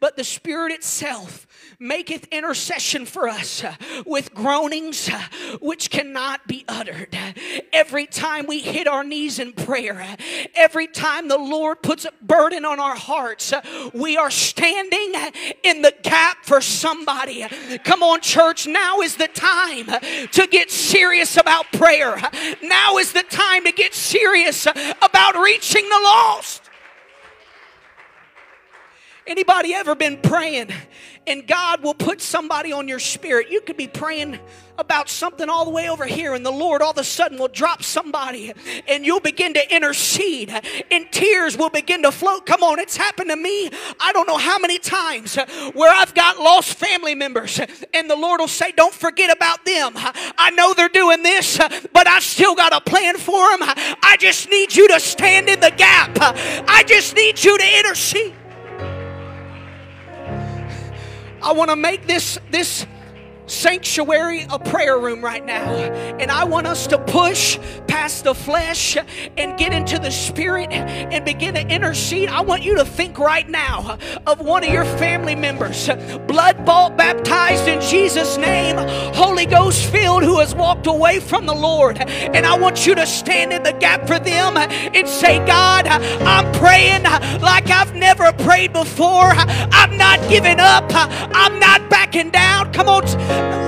but 0.00 0.16
the 0.16 0.24
Spirit 0.24 0.72
itself 0.72 1.46
maketh 1.78 2.26
intercession 2.32 3.06
for 3.06 3.28
us 3.28 3.62
uh, 3.62 3.74
with 4.04 4.34
groanings 4.34 5.08
uh, 5.08 5.20
which 5.60 5.90
cannot 5.90 6.46
be 6.46 6.64
uttered. 6.66 7.16
Every 7.72 8.06
time 8.06 8.46
we 8.46 8.60
hit 8.60 8.88
our 8.88 9.04
knees 9.04 9.38
in 9.38 9.52
prayer, 9.52 10.00
uh, 10.00 10.16
every 10.54 10.86
time 10.86 11.28
the 11.28 11.38
Lord 11.38 11.82
puts 11.82 12.04
a 12.04 12.12
burden 12.22 12.64
on 12.64 12.80
our 12.80 12.96
hearts, 12.96 13.52
we 13.92 14.16
are 14.16 14.30
standing 14.30 15.14
in 15.62 15.82
the 15.82 15.94
gap 16.02 16.44
for 16.44 16.60
somebody. 16.60 17.46
Come 17.84 18.02
on, 18.02 18.20
church, 18.20 18.66
now 18.66 19.00
is 19.00 19.16
the 19.16 19.28
time 19.28 19.86
to 20.32 20.46
get 20.48 20.70
serious 20.70 21.36
about 21.36 21.70
prayer. 21.72 22.16
Now 22.62 22.98
is 22.98 23.12
the 23.12 23.22
time 23.22 23.64
to 23.64 23.72
get 23.72 23.94
serious 23.94 24.66
about 24.66 25.36
reaching 25.36 25.88
the 25.88 26.00
lost. 26.02 26.62
Anybody 29.26 29.72
ever 29.72 29.94
been 29.94 30.18
praying 30.18 30.70
and 31.26 31.46
God 31.46 31.82
will 31.82 31.94
put 31.94 32.20
somebody 32.20 32.72
on 32.72 32.88
your 32.88 32.98
spirit? 32.98 33.50
You 33.50 33.62
could 33.62 33.78
be 33.78 33.88
praying 33.88 34.38
about 34.78 35.08
something 35.08 35.48
all 35.48 35.64
the 35.64 35.70
way 35.70 35.88
over 35.88 36.04
here, 36.04 36.34
and 36.34 36.44
the 36.44 36.50
Lord 36.50 36.82
all 36.82 36.90
of 36.90 36.98
a 36.98 37.04
sudden 37.04 37.38
will 37.38 37.48
drop 37.48 37.82
somebody, 37.82 38.52
and 38.88 39.06
you'll 39.06 39.20
begin 39.20 39.54
to 39.54 39.74
intercede, 39.74 40.52
and 40.90 41.10
tears 41.12 41.56
will 41.56 41.70
begin 41.70 42.02
to 42.02 42.10
float. 42.10 42.44
Come 42.44 42.62
on, 42.62 42.78
it's 42.78 42.96
happened 42.96 43.30
to 43.30 43.36
me. 43.36 43.70
I 44.00 44.12
don't 44.12 44.26
know 44.26 44.36
how 44.36 44.58
many 44.58 44.78
times 44.78 45.36
where 45.74 45.94
I've 45.94 46.14
got 46.14 46.38
lost 46.38 46.74
family 46.74 47.14
members, 47.14 47.60
and 47.94 48.10
the 48.10 48.16
Lord 48.16 48.40
will 48.40 48.48
say, 48.48 48.72
Don't 48.72 48.92
forget 48.92 49.34
about 49.34 49.64
them. 49.64 49.92
I 49.94 50.50
know 50.50 50.74
they're 50.74 50.88
doing 50.88 51.22
this, 51.22 51.56
but 51.92 52.06
I 52.06 52.18
still 52.18 52.54
got 52.54 52.74
a 52.74 52.80
plan 52.80 53.16
for 53.16 53.48
them. 53.50 53.60
I 54.02 54.16
just 54.18 54.50
need 54.50 54.74
you 54.74 54.88
to 54.88 55.00
stand 55.00 55.48
in 55.48 55.60
the 55.60 55.72
gap, 55.76 56.10
I 56.20 56.84
just 56.86 57.14
need 57.14 57.42
you 57.42 57.56
to 57.56 57.78
intercede. 57.78 58.34
I 61.44 61.52
want 61.52 61.68
to 61.68 61.76
make 61.76 62.06
this 62.06 62.38
this 62.50 62.86
sanctuary 63.46 64.46
a 64.50 64.58
prayer 64.58 64.98
room 64.98 65.22
right 65.22 65.44
now. 65.44 65.74
And 66.18 66.30
I 66.30 66.44
want 66.44 66.66
us 66.66 66.86
to 66.88 66.98
push 66.98 67.58
past 67.86 68.24
the 68.24 68.34
flesh 68.34 68.96
and 69.36 69.58
get 69.58 69.72
into 69.72 69.98
the 69.98 70.10
spirit 70.10 70.70
and 70.72 71.24
begin 71.24 71.54
to 71.54 71.66
intercede. 71.66 72.28
I 72.28 72.40
want 72.40 72.62
you 72.62 72.76
to 72.76 72.84
think 72.84 73.18
right 73.18 73.48
now 73.48 73.98
of 74.26 74.40
one 74.40 74.64
of 74.64 74.70
your 74.70 74.84
family 74.84 75.34
members, 75.34 75.88
blood 76.26 76.64
bought, 76.64 76.96
baptized 76.96 77.68
in 77.68 77.80
Jesus' 77.80 78.36
name, 78.36 78.76
Holy 79.14 79.46
Ghost 79.46 79.90
filled, 79.90 80.22
who 80.22 80.40
has 80.40 80.54
walked 80.54 80.86
away 80.86 81.20
from 81.20 81.46
the 81.46 81.54
Lord. 81.54 81.98
And 81.98 82.46
I 82.46 82.58
want 82.58 82.86
you 82.86 82.94
to 82.94 83.06
stand 83.06 83.52
in 83.52 83.62
the 83.62 83.72
gap 83.72 84.06
for 84.06 84.18
them 84.18 84.56
and 84.56 85.08
say, 85.08 85.44
God, 85.46 85.86
I'm 85.86 86.50
praying 86.54 87.02
like 87.40 87.70
I've 87.70 87.94
never 87.94 88.32
prayed 88.32 88.72
before. 88.72 89.32
I'm 89.36 89.96
not 89.96 90.20
giving 90.28 90.60
up. 90.60 90.84
I'm 90.90 91.58
not 91.58 91.90
backing 91.90 92.30
down. 92.30 92.72
Come 92.72 92.88
on. 92.88 93.04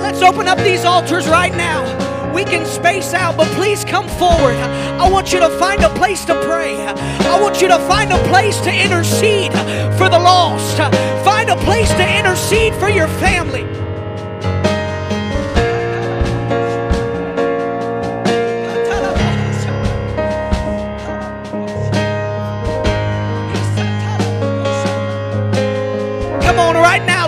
Let's 0.03 0.23
open 0.23 0.49
up 0.49 0.59
these 0.59 0.85
altars 0.85 1.29
right 1.29 1.55
now. 1.55 1.85
We 2.33 2.45
can 2.45 2.67
space 2.67 3.15
out, 3.15 3.37
but 3.37 3.49
please 3.57 3.85
come 3.85 4.09
forward. 4.09 4.57
I 4.57 5.09
want 5.11 5.33
you 5.33 5.41
to 5.41 5.49
find 5.59 5.83
a 5.83 5.89
place 5.91 6.25
to 6.27 6.35
pray. 6.45 6.77
I 6.87 7.41
want 7.41 7.63
you 7.63 7.69
to 7.69 7.79
find 7.81 8.13
a 8.13 8.19
place 8.29 8.61
to 8.61 8.71
intercede 8.71 9.53
for 9.97 10.09
the 10.09 10.19
lost. 10.19 10.77
Find 11.25 11.49
a 11.49 11.57
place 11.57 11.89
to 11.91 12.19
intercede 12.19 12.75
for 12.75 12.91
your 12.91 13.09
family. 13.09 13.86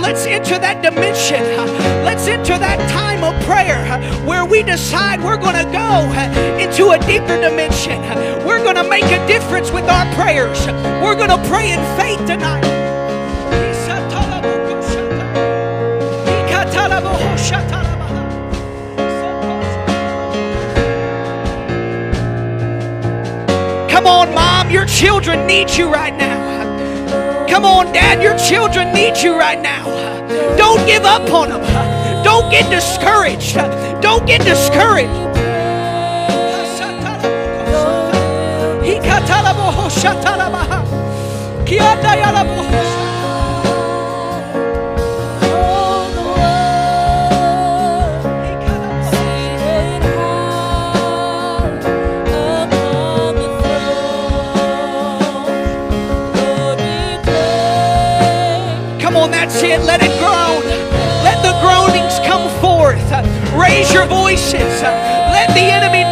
Let's 0.08 0.24
enter 0.24 0.58
that 0.58 0.80
dimension. 0.82 1.42
Let's 2.02 2.26
enter 2.26 2.56
that 2.56 2.80
time 2.88 3.22
of 3.22 3.34
prayer 3.44 3.84
where 4.24 4.46
we 4.46 4.62
decide 4.62 5.22
we're 5.22 5.36
going 5.36 5.60
to 5.60 5.70
go 5.70 6.08
into 6.56 6.96
a 6.96 6.98
deeper 7.04 7.36
dimension. 7.36 8.00
We're 8.46 8.64
going 8.64 8.76
to 8.76 8.88
make 8.88 9.04
a 9.04 9.20
difference 9.26 9.70
with 9.70 9.84
our 9.84 10.10
prayers. 10.14 10.66
We're 11.04 11.14
going 11.14 11.28
to 11.28 11.42
pray 11.46 11.72
in 11.72 11.80
faith 12.00 12.26
tonight. 12.26 12.64
Come 23.90 24.06
on, 24.06 24.32
mom, 24.32 24.70
your 24.70 24.86
children 24.86 25.46
need 25.46 25.68
you 25.68 25.92
right 25.92 26.16
now. 26.16 27.46
Come 27.46 27.64
on, 27.64 27.92
Dad, 27.92 28.22
your 28.22 28.38
children 28.38 28.94
need 28.94 29.16
you 29.18 29.36
right 29.36 29.60
now. 29.60 29.97
Don't 30.56 30.86
give 30.86 31.04
up 31.04 31.30
on 31.32 31.50
them. 31.50 31.62
Don't 32.24 32.50
get 32.50 32.70
discouraged. 32.70 33.54
Don't 34.02 34.26
get 34.26 34.42
discouraged. 34.42 35.28
Raise 63.78 63.94
your 63.94 64.06
voices. 64.06 64.82
Let 64.82 65.54
the 65.54 65.70
enemy 65.70 66.02